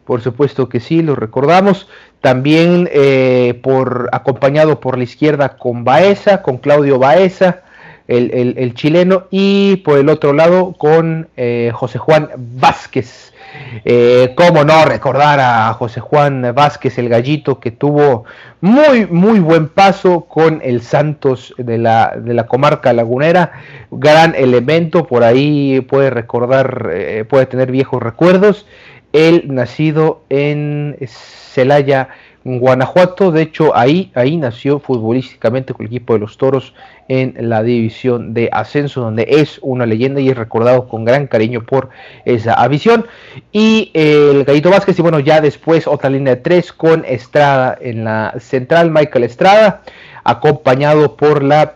[0.05, 1.89] por supuesto que sí, lo recordamos.
[2.21, 2.89] También
[3.63, 7.63] por acompañado por la izquierda con Baeza, con Claudio Baeza
[8.09, 13.33] el, chileno, y por el otro lado con eh, José Juan Vázquez.
[13.85, 18.25] Eh, cómo no recordar a José Juan Vázquez, el gallito que tuvo
[18.61, 23.53] muy, muy buen paso con el Santos de la, de la comarca lagunera,
[23.91, 28.67] gran elemento, por ahí puede recordar, eh, puede tener viejos recuerdos,
[29.13, 32.09] él nacido en Celaya,
[32.47, 36.75] Guanajuato, de hecho ahí, ahí nació futbolísticamente con el equipo de los Toros
[37.09, 41.63] en la división de ascenso, donde es una leyenda y es recordado con gran cariño
[41.65, 41.89] por
[42.25, 43.07] esa afición.
[43.51, 48.05] Y el Gallito Vázquez, y bueno, ya después otra línea de tres con Estrada en
[48.05, 49.83] la central, Michael Estrada,
[50.23, 51.75] acompañado por la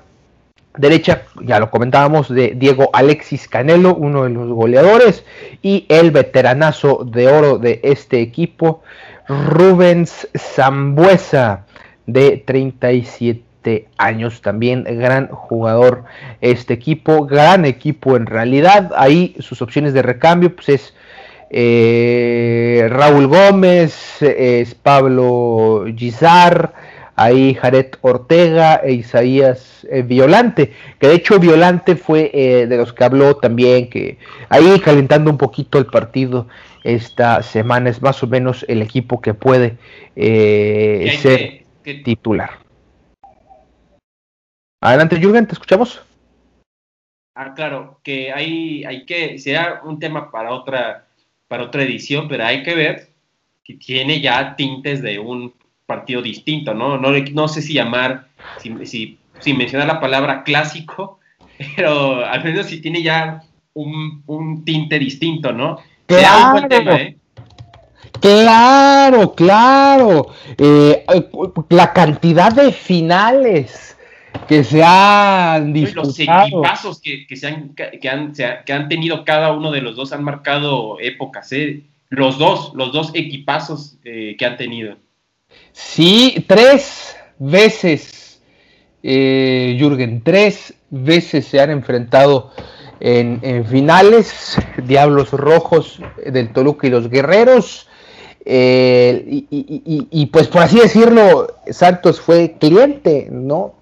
[0.76, 5.24] derecha, ya lo comentábamos, de Diego Alexis Canelo, uno de los goleadores,
[5.62, 8.82] y el veteranazo de oro de este equipo,
[9.30, 11.64] Rubens Zambuesa,
[12.06, 16.04] de 37 años, también gran jugador.
[16.40, 20.94] Este equipo, gran equipo en realidad, ahí sus opciones de recambio pues es
[21.50, 26.72] eh, Raúl Gómez, es Pablo Gizar,
[27.20, 32.94] ahí Jared Ortega e Isaías eh, Violante, que de hecho Violante fue eh, de los
[32.94, 34.16] que habló también, que
[34.48, 36.48] ahí calentando un poquito el partido
[36.82, 39.76] esta semana es más o menos el equipo que puede
[40.16, 41.64] eh, ser
[42.04, 42.58] titular.
[44.80, 46.02] Adelante, Jürgen, te escuchamos.
[47.34, 51.06] Ah, claro, que hay, hay que, sea un tema para otra,
[51.48, 53.10] para otra edición, pero hay que ver
[53.62, 55.52] que tiene ya tintes de un
[55.90, 56.96] partido distinto, ¿no?
[56.96, 61.18] No, no sé si llamar, si, si, mencionar la palabra clásico,
[61.76, 63.42] pero al menos si tiene ya
[63.74, 65.78] un, un tinte distinto, ¿no?
[66.06, 67.16] Claro, ¿eh?
[68.20, 70.28] claro, claro.
[70.56, 71.04] Eh,
[71.70, 73.96] la cantidad de finales
[74.46, 76.06] que se han disputado.
[76.06, 79.96] Los equipazos que, que, se han, que, han, que han tenido cada uno de los
[79.96, 81.82] dos han marcado épocas, ¿eh?
[82.10, 84.96] Los dos, los dos equipazos eh, que han tenido.
[85.72, 88.40] Sí, tres veces,
[89.02, 92.52] eh, Jürgen, tres veces se han enfrentado
[93.00, 97.88] en, finales, Diablos Rojos del Toluca y los Guerreros.
[98.44, 103.74] Eh, y, pues por así decirlo, Santos fue cliente, ¿no?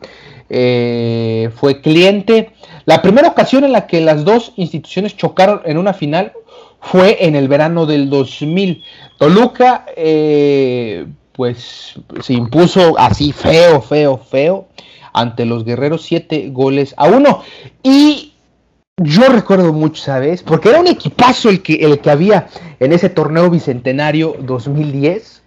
[0.51, 2.53] Eh, fue cliente.
[2.85, 6.33] La primera ocasión en la que las dos instituciones chocaron en una final
[6.81, 8.83] fue en el verano del 2000.
[9.18, 11.07] Toluca, eh,
[11.38, 14.66] pues se impuso así feo, feo, feo
[15.12, 17.44] ante los guerreros, siete goles a uno.
[17.81, 18.33] Y
[18.96, 20.42] yo recuerdo mucho, ¿sabes?
[20.42, 22.48] Porque era un equipazo el que, el que había
[22.81, 25.44] en ese torneo bicentenario 2010,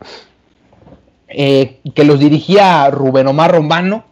[1.34, 4.06] eh, que los dirigía Rubén Omar Romano.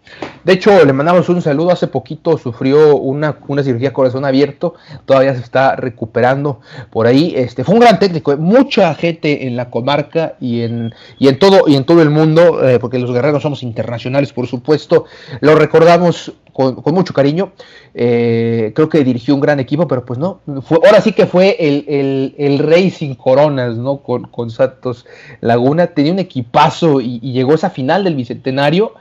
[0.44, 1.72] De hecho, le mandamos un saludo.
[1.72, 4.74] Hace poquito sufrió una, una cirugía corazón abierto.
[5.06, 7.34] Todavía se está recuperando por ahí.
[7.36, 8.36] Este, fue un gran técnico.
[8.38, 12.68] Mucha gente en la comarca y en, y en, todo, y en todo el mundo,
[12.68, 15.06] eh, porque los guerreros somos internacionales, por supuesto.
[15.42, 17.54] Lo recordamos con, mucho cariño.
[17.94, 20.42] Eh, creo que dirigió un gran equipo, pero pues no.
[20.62, 24.00] Fue, ahora sí que fue el, el, rey sin coronas, ¿no?
[24.00, 25.06] Con, con, Santos
[25.40, 25.88] Laguna.
[25.88, 28.94] Tenía un equipazo y, llegó esa final del bicentenario.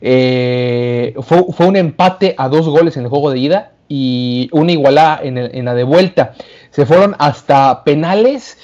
[0.00, 5.20] Eh, fue, un empate a dos goles en el juego de ida y una igualada
[5.24, 6.34] en, la de vuelta.
[6.70, 8.56] Se fueron hasta penales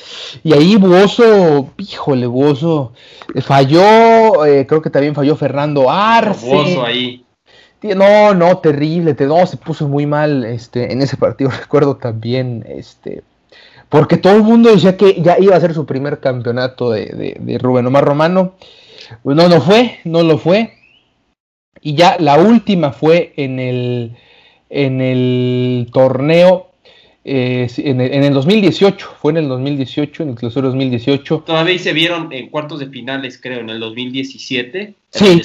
[0.45, 2.93] y ahí Buoso, híjole, Buoso,
[3.43, 6.81] falló, eh, creo que también falló Fernando Arce.
[6.87, 7.25] ahí.
[7.83, 13.23] No, no, terrible, no, se puso muy mal este, en ese partido, recuerdo también, este,
[13.89, 17.59] porque todo el mundo decía que ya iba a ser su primer campeonato de, de
[17.59, 18.55] Rubén Omar Romano.
[19.23, 20.75] Pues no, no fue, no lo fue.
[21.81, 24.17] Y ya la última fue en el,
[24.69, 26.71] en el torneo,
[27.25, 31.45] eh, en, el, 2018, fue en el 2018, en el clausura 2018.
[31.47, 34.95] Todavía se vieron en cuartos de finales, creo, en el 2017.
[35.11, 35.43] Sí.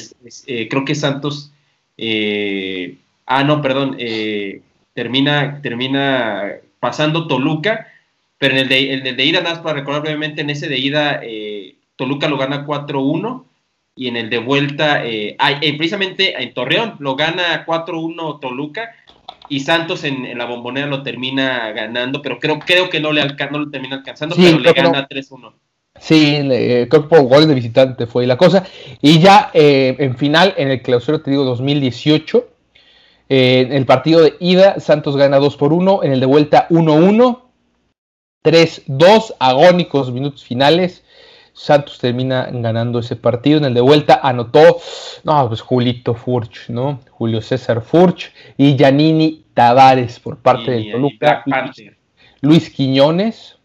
[0.48, 1.53] Eh, creo que Santos,
[1.98, 3.98] eh, ah, no, perdón,
[4.94, 7.88] termina, termina pasando Toluca,
[8.38, 10.78] pero en el de, el de ida, nada más para recordar brevemente, en ese de
[10.78, 11.22] ida,
[11.96, 13.46] Toluca lo gana 4-1
[13.96, 18.96] y en el de vuelta, eh, eh, precisamente en Torreón, lo gana 4-1 Toluca
[19.50, 23.60] y Santos en, la bombonera lo termina ganando, pero creo, creo que no le, no
[23.60, 25.54] lo termina alcanzando, pero le gana 3-1.
[26.00, 26.38] Sí,
[26.90, 28.66] creo que por goles de visitante fue la cosa.
[29.02, 32.50] Y ya eh, en final, en el clausura, te digo, 2018,
[33.30, 37.40] en el partido de ida, Santos gana 2 por 1, en el de vuelta 1-1,
[38.44, 41.04] 3-2, agónicos minutos finales.
[41.54, 43.60] Santos termina ganando ese partido.
[43.60, 44.80] En el de vuelta anotó,
[45.24, 47.00] no, pues Julito Furch, ¿no?
[47.12, 51.44] Julio César Furch y Giannini Tavares por parte del Toluca.
[52.42, 53.58] Luis Quiñones.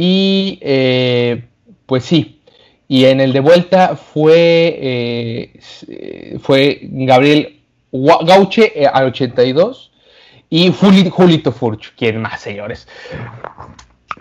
[0.00, 1.42] Y eh,
[1.84, 2.40] pues sí.
[2.86, 5.60] Y en el de vuelta fue, eh,
[6.40, 7.58] fue Gabriel
[7.90, 9.90] Gauche eh, al 82
[10.50, 11.94] y Julito Furch.
[11.96, 12.86] ¿Quién más, señores?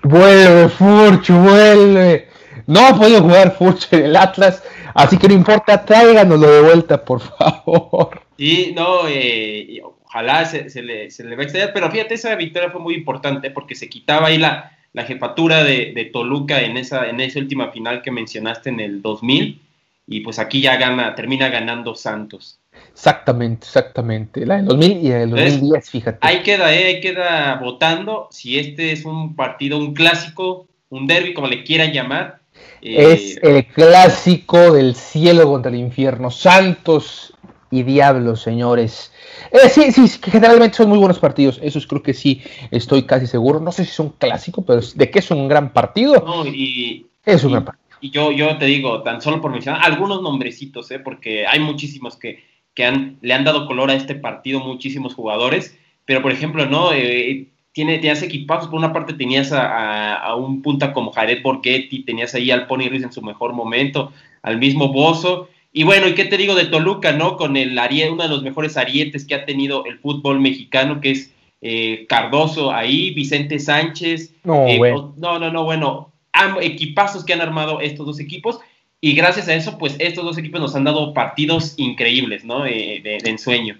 [0.01, 2.27] Vuelve Furch, vuelve.
[2.65, 4.63] No ha podido jugar Furch en el Atlas,
[4.95, 8.19] así que no importa, tráiganoslo de vuelta, por favor.
[8.35, 12.71] Y no, eh, ojalá se, le, se, le, va a extrañar, pero fíjate, esa victoria
[12.71, 17.07] fue muy importante porque se quitaba ahí la, la jefatura de, de, Toluca en esa,
[17.07, 19.61] en esa última final que mencionaste en el 2000,
[20.07, 22.57] y pues aquí ya gana, termina ganando Santos.
[22.93, 24.43] Exactamente, exactamente.
[24.43, 26.17] La del 2000 y el 2010, fíjate.
[26.21, 31.35] Ahí queda, eh, ahí queda votando si este es un partido, un clásico, un derby,
[31.35, 32.39] como le quieran llamar.
[32.81, 36.31] es eh, el clásico del cielo contra el infierno.
[36.31, 37.35] Santos
[37.71, 39.11] y diablos, señores.
[39.51, 41.59] Eh, sí, sí, generalmente son muy buenos partidos.
[41.61, 43.59] Eso creo que sí, estoy casi seguro.
[43.59, 46.23] No sé si es un clásico, pero de que es un gran partido.
[46.25, 47.87] No, y, es un gran partido.
[47.99, 50.99] Y yo, yo te digo, tan solo por mencionar algunos nombrecitos, ¿eh?
[50.99, 52.43] porque hay muchísimos que
[52.77, 55.75] que han, le han dado color a este partido muchísimos jugadores,
[56.05, 56.93] pero por ejemplo, ¿no?
[56.93, 62.35] Eh, tiene, tenías equipazos, por una parte tenías a, un punta como Jared Borghetti, tenías
[62.35, 64.11] ahí al Pony Ruiz en su mejor momento,
[64.43, 67.37] al mismo Bozo, y bueno, ¿y qué te digo de Toluca, no?
[67.37, 71.11] Con el ariete, uno de los mejores arietes que ha tenido el fútbol mexicano, que
[71.11, 71.31] es
[71.61, 74.33] eh, Cardoso ahí, Vicente Sánchez.
[74.43, 74.79] No, eh,
[75.17, 76.11] no, no, no, bueno,
[76.61, 78.59] equipazos que han armado estos dos equipos.
[79.01, 82.65] Y gracias a eso, pues estos dos equipos nos han dado partidos increíbles, ¿no?
[82.65, 83.77] Eh, de, ensueño.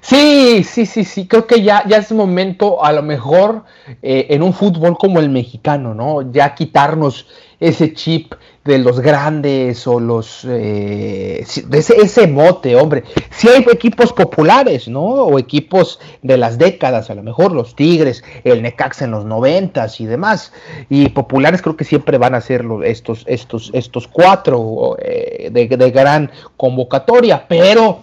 [0.00, 3.64] Sí, sí, sí, sí, creo que ya, ya es momento, a lo mejor,
[4.00, 6.32] eh, en un fútbol como el mexicano, ¿no?
[6.32, 7.26] Ya quitarnos
[7.60, 8.32] ese chip
[8.64, 13.04] de los grandes o los eh, ese, ese, mote, hombre.
[13.30, 15.02] Si hay equipos populares, ¿no?
[15.02, 20.00] O equipos de las décadas, a lo mejor los Tigres, el Necaxa en los noventas
[20.00, 20.52] y demás.
[20.88, 25.90] Y populares creo que siempre van a ser estos, estos, estos cuatro eh, de, de,
[25.90, 28.00] gran convocatoria, pero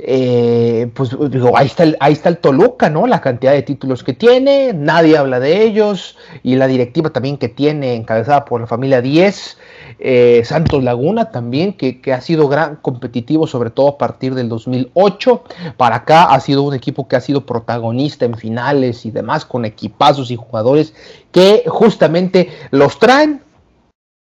[0.00, 3.08] eh, pues digo, ahí está, el, ahí está el Toluca, ¿no?
[3.08, 7.48] La cantidad de títulos que tiene, nadie habla de ellos, y la directiva también que
[7.48, 9.58] tiene, encabezada por la familia 10,
[9.98, 14.48] eh, Santos Laguna también, que, que, ha sido gran competitivo, sobre todo a partir del
[14.48, 15.42] 2008,
[15.76, 19.64] para acá ha sido un equipo que ha sido protagonista en finales y demás, con
[19.64, 20.94] equipazos y jugadores
[21.32, 23.42] que justamente los traen,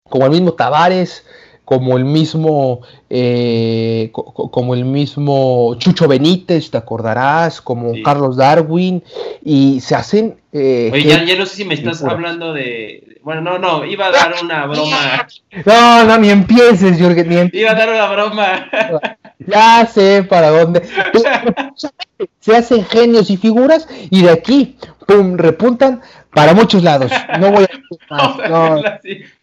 [0.08, 1.24] como el mismo Tavares,
[1.64, 2.82] como el mismo
[3.16, 9.04] eh, como el mismo Chucho Benítez, te acordarás, como Carlos Darwin,
[9.44, 10.36] y se hacen...
[10.52, 13.18] Eh, Oye, ya, ya, no sé si me estás hablando de...
[13.22, 15.28] Bueno, no, no, iba a dar una broma.
[15.64, 17.60] No, no, ni empieces, Jorge, ni empieces.
[17.60, 18.70] Iba a dar una broma.
[19.46, 20.82] Ya sé para dónde.
[22.40, 26.02] Se hacen genios y figuras y de aquí, pum, repuntan
[26.34, 27.10] para muchos lados.
[27.38, 27.68] No voy a
[28.10, 28.50] más.
[28.50, 28.82] No.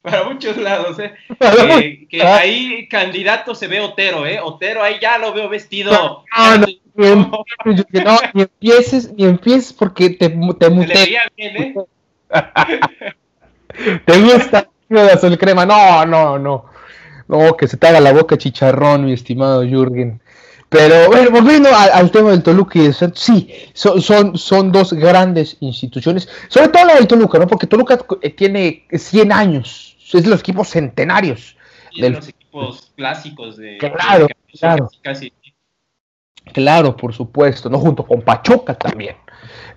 [0.02, 1.14] para muchos lados, ¿eh?
[1.40, 4.40] eh que ahí candidato se ve Otero, ¿eh?
[4.42, 5.92] Otero ahí ya lo veo vestido.
[5.92, 6.24] No,
[6.58, 6.66] no,
[8.34, 11.76] ni, empieces, ni empieces porque te, te bien, ¿eh?
[14.06, 15.66] ¿Te gusta la azul crema?
[15.66, 16.66] No, no, no.
[17.28, 20.21] No, que se te haga la boca chicharrón, mi estimado Jürgen.
[20.72, 26.30] Pero bueno, volviendo al, tema del Toluca y sí, son, son, son, dos grandes instituciones,
[26.48, 27.46] sobre todo la del Toluca, ¿no?
[27.46, 31.58] Porque Toluca eh, tiene 100 años, es de los equipos centenarios.
[31.94, 33.80] de los equipos clásicos de...
[33.80, 34.90] Claro, claro.
[36.54, 37.78] Claro, por supuesto, ¿no?
[37.78, 39.18] Junto con Pachuca también.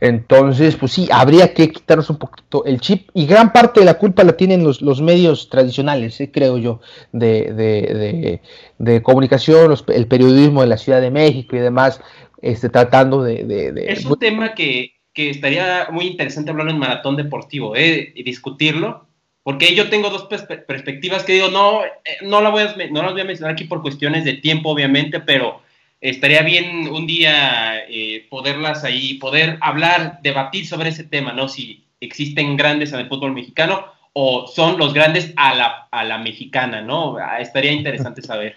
[0.01, 3.95] Entonces, pues sí, habría que quitarnos un poquito el chip y gran parte de la
[3.95, 6.30] culpa la tienen los, los medios tradicionales, ¿eh?
[6.32, 6.80] creo yo,
[7.12, 8.40] de, de,
[8.78, 12.01] de, comunicación, el periodismo de la Ciudad de México y demás,
[12.42, 13.72] este, tratando de...
[13.88, 18.12] es un tema que, que, estaría muy interesante hablarlo en Maratón Deportivo, ¿eh?
[18.14, 19.07] y discutirlo,
[19.42, 21.90] porque yo tengo dos perspectivas que digo, no, eh,
[22.22, 25.20] no, la voy a, no las voy a mencionar aquí por cuestiones de tiempo, obviamente,
[25.20, 25.63] pero
[26.05, 31.48] estaría bien un día eh, poderlas ahí, poder hablar, debatir sobre ese tema, ¿no?
[31.48, 36.18] Si existen grandes en el fútbol mexicano o son los grandes a la, a la
[36.18, 37.16] mexicana, ¿no?
[37.16, 38.57] Ah, estaría interesante saber.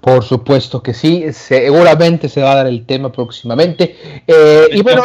[0.00, 3.96] Por supuesto que sí, seguramente se va a dar el tema próximamente.
[4.26, 5.04] Eh, y bueno,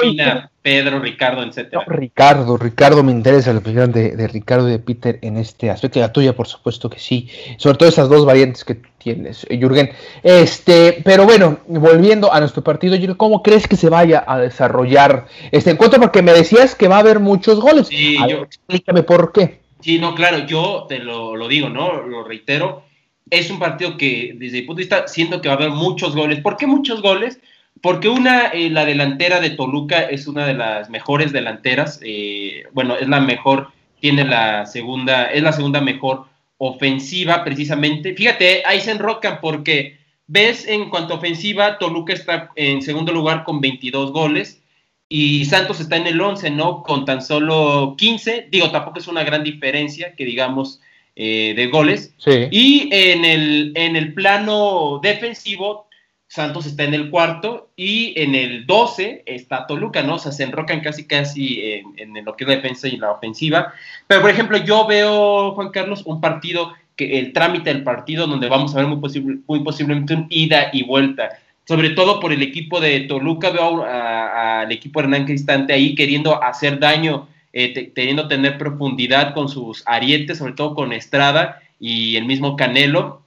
[0.67, 1.85] Pedro, Ricardo, etcétera.
[1.87, 5.99] Ricardo, Ricardo, me interesa la opinión de, Ricardo y de Peter en este aspecto.
[5.99, 7.29] La tuya, por supuesto que sí.
[7.57, 9.91] Sobre todo esas dos variantes que tienes, eh, Jürgen.
[10.23, 15.27] Este, pero bueno, volviendo a nuestro partido, Jürgen, ¿cómo crees que se vaya a desarrollar
[15.51, 16.01] este encuentro?
[16.01, 17.87] Porque me decías que va a haber muchos goles.
[17.87, 19.61] Sí, yo, explícame por qué.
[19.79, 22.01] Sí, no, claro, yo te lo, lo digo, ¿no?
[22.01, 22.86] Lo reitero
[23.29, 26.15] es un partido que, desde mi punto de vista, siento que va a haber muchos
[26.15, 26.39] goles.
[26.41, 27.39] ¿Por qué muchos goles?
[27.81, 31.99] Porque una, eh, la delantera de Toluca es una de las mejores delanteras.
[32.03, 36.25] Eh, bueno, es la mejor, tiene la segunda, es la segunda mejor
[36.57, 38.15] ofensiva precisamente.
[38.15, 39.97] Fíjate, ahí se enrocan porque
[40.27, 44.61] ves en cuanto a ofensiva, Toluca está en segundo lugar con 22 goles
[45.09, 46.83] y Santos está en el 11, ¿no?
[46.83, 48.47] Con tan solo 15.
[48.51, 50.81] Digo, tampoco es una gran diferencia que digamos
[51.19, 52.13] eh, de goles.
[52.51, 55.87] Y en el, en el plano defensivo,
[56.27, 60.15] Santos está en el cuarto y en el 12 está Toluca, ¿no?
[60.15, 63.09] O sea, se enrocan casi casi en, en lo que es la defensa y la
[63.09, 63.73] ofensiva.
[64.05, 68.47] Pero, por ejemplo, yo veo, Juan Carlos, un partido, que el trámite del partido donde
[68.47, 71.29] vamos a ver muy, posible, muy posiblemente un ida y vuelta.
[71.67, 76.77] Sobre todo por el equipo de Toluca, veo al equipo Hernán Cristante ahí queriendo hacer
[76.77, 77.27] daño
[77.59, 83.23] eh, teniendo tener profundidad con sus arietes, sobre todo con Estrada y el mismo Canelo.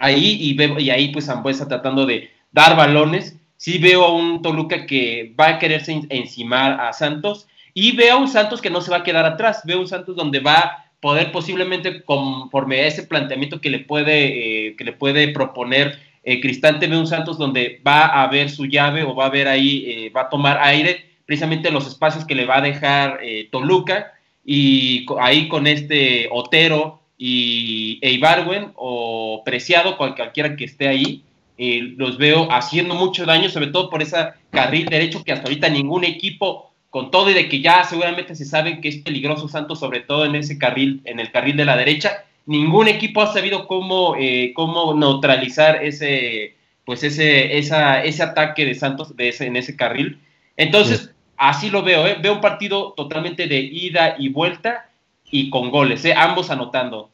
[0.00, 3.38] Ahí y, y ahí pues Zambuesa tratando de dar balones.
[3.56, 8.16] Sí veo a un Toluca que va a quererse encimar a Santos y veo a
[8.16, 9.62] un Santos que no se va a quedar atrás.
[9.64, 14.70] Veo un Santos donde va a poder posiblemente conforme a ese planteamiento que le puede,
[14.70, 18.66] eh, que le puede proponer eh, Cristante, veo un Santos donde va a ver su
[18.66, 22.44] llave o va a ver ahí, va a tomar aire precisamente los espacios que le
[22.44, 24.14] va a dejar eh, Toluca
[24.44, 31.22] y ahí con este Otero y Eibarwen o Preciado, cualquiera que esté ahí,
[31.56, 34.16] eh, los veo haciendo mucho daño, sobre todo por ese
[34.50, 38.44] carril derecho que hasta ahorita ningún equipo, con todo y de que ya seguramente se
[38.44, 41.76] sabe que es peligroso Santos, sobre todo en ese carril, en el carril de la
[41.76, 48.64] derecha, ningún equipo ha sabido cómo, eh, cómo neutralizar ese, pues ese, esa, ese ataque
[48.64, 50.18] de Santos de ese, en ese carril.
[50.56, 52.18] Entonces, así lo veo, ¿eh?
[52.20, 54.90] veo un partido totalmente de ida y vuelta
[55.30, 56.14] y con goles, ¿eh?
[56.14, 57.10] ambos anotando.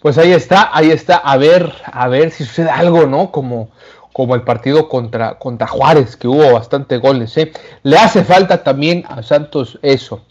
[0.00, 3.30] Pues ahí está, ahí está, a ver, a ver si sucede algo, ¿no?
[3.30, 3.70] Como,
[4.12, 7.52] como el partido contra, contra Juárez, que hubo bastante goles, ¿eh?
[7.84, 10.24] Le hace falta también a Santos eso,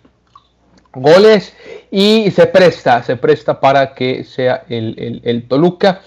[0.93, 1.55] goles
[1.91, 6.01] y se presta, se presta para que sea el, el Toluca.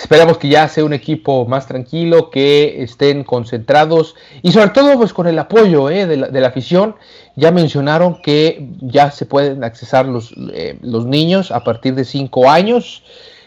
[0.00, 5.12] Esperamos que ya sea un equipo más tranquilo, que estén concentrados y sobre todo pues
[5.12, 6.96] con el apoyo eh, de, la, afición.
[7.36, 12.48] Ya mencionaron que ya se pueden accesar los, eh, los niños a partir de 5
[12.48, 13.02] años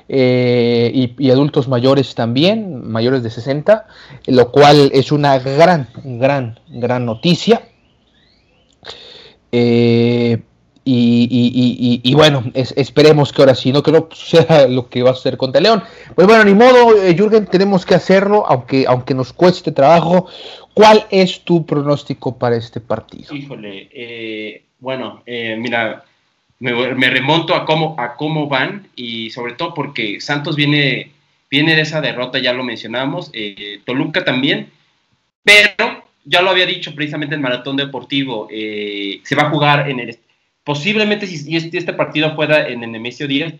[0.09, 3.87] eh, y, adultos mayores también, mayores de 60,
[4.27, 7.63] lo cual es una gran, gran, gran noticia.
[10.85, 15.37] Y, bueno, esperemos que ahora sí, no que no sea lo que va a suceder
[15.37, 15.81] contra León.
[16.13, 20.27] Pues bueno, ni modo, eh, Jürgen, tenemos que hacerlo, aunque, aunque nos cueste trabajo.
[20.73, 23.33] ¿Cuál es tu pronóstico para este partido?
[23.35, 26.03] Híjole, eh, bueno, eh, mira,
[26.59, 31.11] me, remonto a cómo, a cómo van y sobre todo porque Santos viene,
[31.49, 33.31] viene de esa derrota, ya lo mencionamos,
[33.85, 34.71] Toluca también,
[35.43, 40.17] pero ya lo había dicho precisamente el Maratón Deportivo, se va a jugar en el
[40.63, 43.53] posiblemente si este, partido fuera en el Nemesio 10,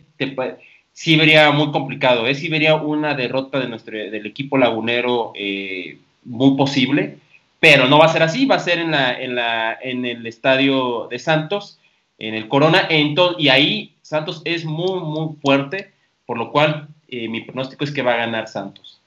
[0.92, 2.36] sí vería muy complicado, ¿eh?
[2.36, 7.18] sí vería una derrota de nuestro, del equipo lagunero eh, muy posible,
[7.60, 10.26] pero no va a ser así, va a ser en, la, en, la, en el
[10.26, 11.80] estadio de Santos,
[12.20, 15.92] en el Corona, y ahí Santos es muy, muy fuerte,
[16.26, 19.02] por lo cual eh, mi pronóstico es que va a ganar Santos.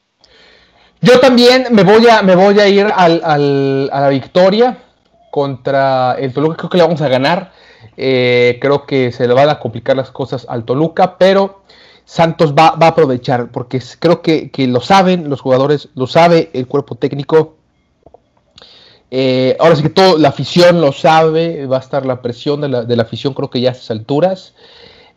[1.01, 4.77] Yo también me voy a, me voy a ir al, al, a la victoria
[5.37, 7.53] contra el Toluca, creo que le vamos a ganar.
[7.99, 11.61] Eh, creo que se le van a complicar las cosas al Toluca, pero
[12.07, 16.95] Santos va, a aprovechar, porque creo que, lo saben los jugadores, lo sabe el cuerpo
[16.95, 17.57] técnico.
[19.11, 22.97] Eh, ahora sí que toda la afición lo sabe, va a estar la presión de
[22.97, 24.55] la, afición, creo que ya a estas alturas.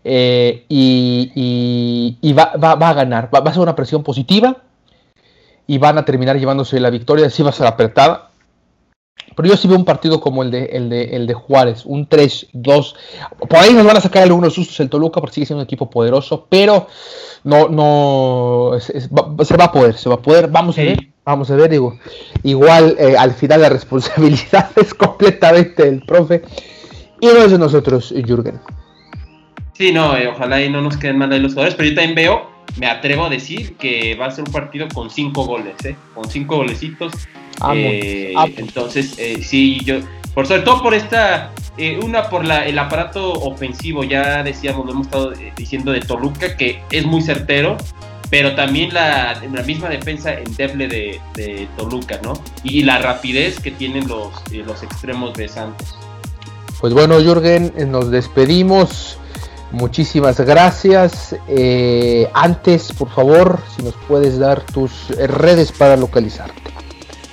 [0.03, 4.57] Eh, y, va, a ganar, va, a ser una presión positiva
[5.65, 8.28] y van a terminar llevándose la victoria, así va a ser apretada,
[9.35, 12.09] pero yo sí veo un partido como el de, el de, el de Juárez, un
[12.09, 12.95] 3-2.
[13.47, 15.89] Por ahí nos van a sacar algunos sustos el Toluca porque sigue siendo un equipo
[15.89, 16.87] poderoso, pero
[17.43, 20.49] no, no, se va a poder, se va a poder.
[20.49, 21.97] Vamos a ver, vamos a ver, digo.
[22.43, 26.41] Igual eh, al final la responsabilidad es completamente del profe
[27.21, 28.59] y no es de nosotros, Jürgen.
[29.79, 32.13] Sí, no, eh, ojalá y no nos queden mal ahí los jugadores, pero yo también
[32.13, 35.95] veo, me atrevo a decir que va a ser un partido con cinco goles, ¿eh?
[36.13, 37.13] con cinco golecitos
[37.73, 39.99] eh, entonces, eh, sí, yo,
[40.33, 44.93] por sobre todo por esta, eh, una por la, el aparato ofensivo, ya decíamos, lo
[44.93, 47.77] hemos estado diciendo de Toluca, que es muy certero,
[48.29, 52.33] pero también la, la misma defensa endeble de, de Toluca, ¿no?
[52.63, 55.97] Y la rapidez que tienen los, los extremos de Santos.
[56.79, 59.19] Pues bueno, Jürgen, nos despedimos.
[59.71, 61.35] Muchísimas gracias.
[62.33, 66.69] antes, por favor, si nos puedes dar tus redes para localizarte.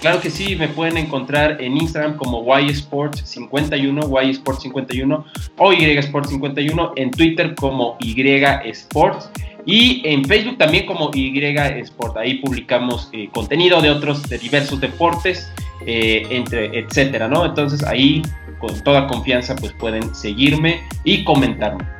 [0.00, 5.24] Claro que sí, me pueden encontrar en Instagram como YSport51, YSport51
[5.56, 9.24] o YSport51, en Twitter como YSport
[9.64, 12.16] y en Facebook también como YSport.
[12.18, 15.50] Ahí publicamos eh, contenido de otros, de diversos deportes,
[15.86, 17.44] eh, entre, etcétera, ¿no?
[17.44, 18.22] Entonces ahí
[18.58, 21.95] con toda confianza pues pueden seguirme y comentarme.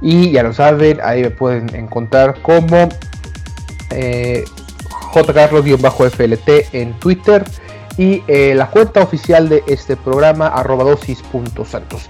[0.00, 2.88] Y ya lo saben, ahí me pueden encontrar como
[3.90, 4.44] eh,
[5.12, 7.44] jcarlos-flt en Twitter
[7.96, 12.08] y eh, la cuenta oficial de este programa arroba dosis.santos.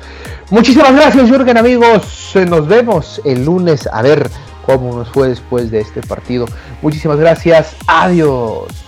[0.50, 4.30] Muchísimas gracias Jürgen amigos, nos vemos el lunes a ver
[4.66, 6.46] cómo nos fue después de este partido.
[6.82, 8.87] Muchísimas gracias, adiós.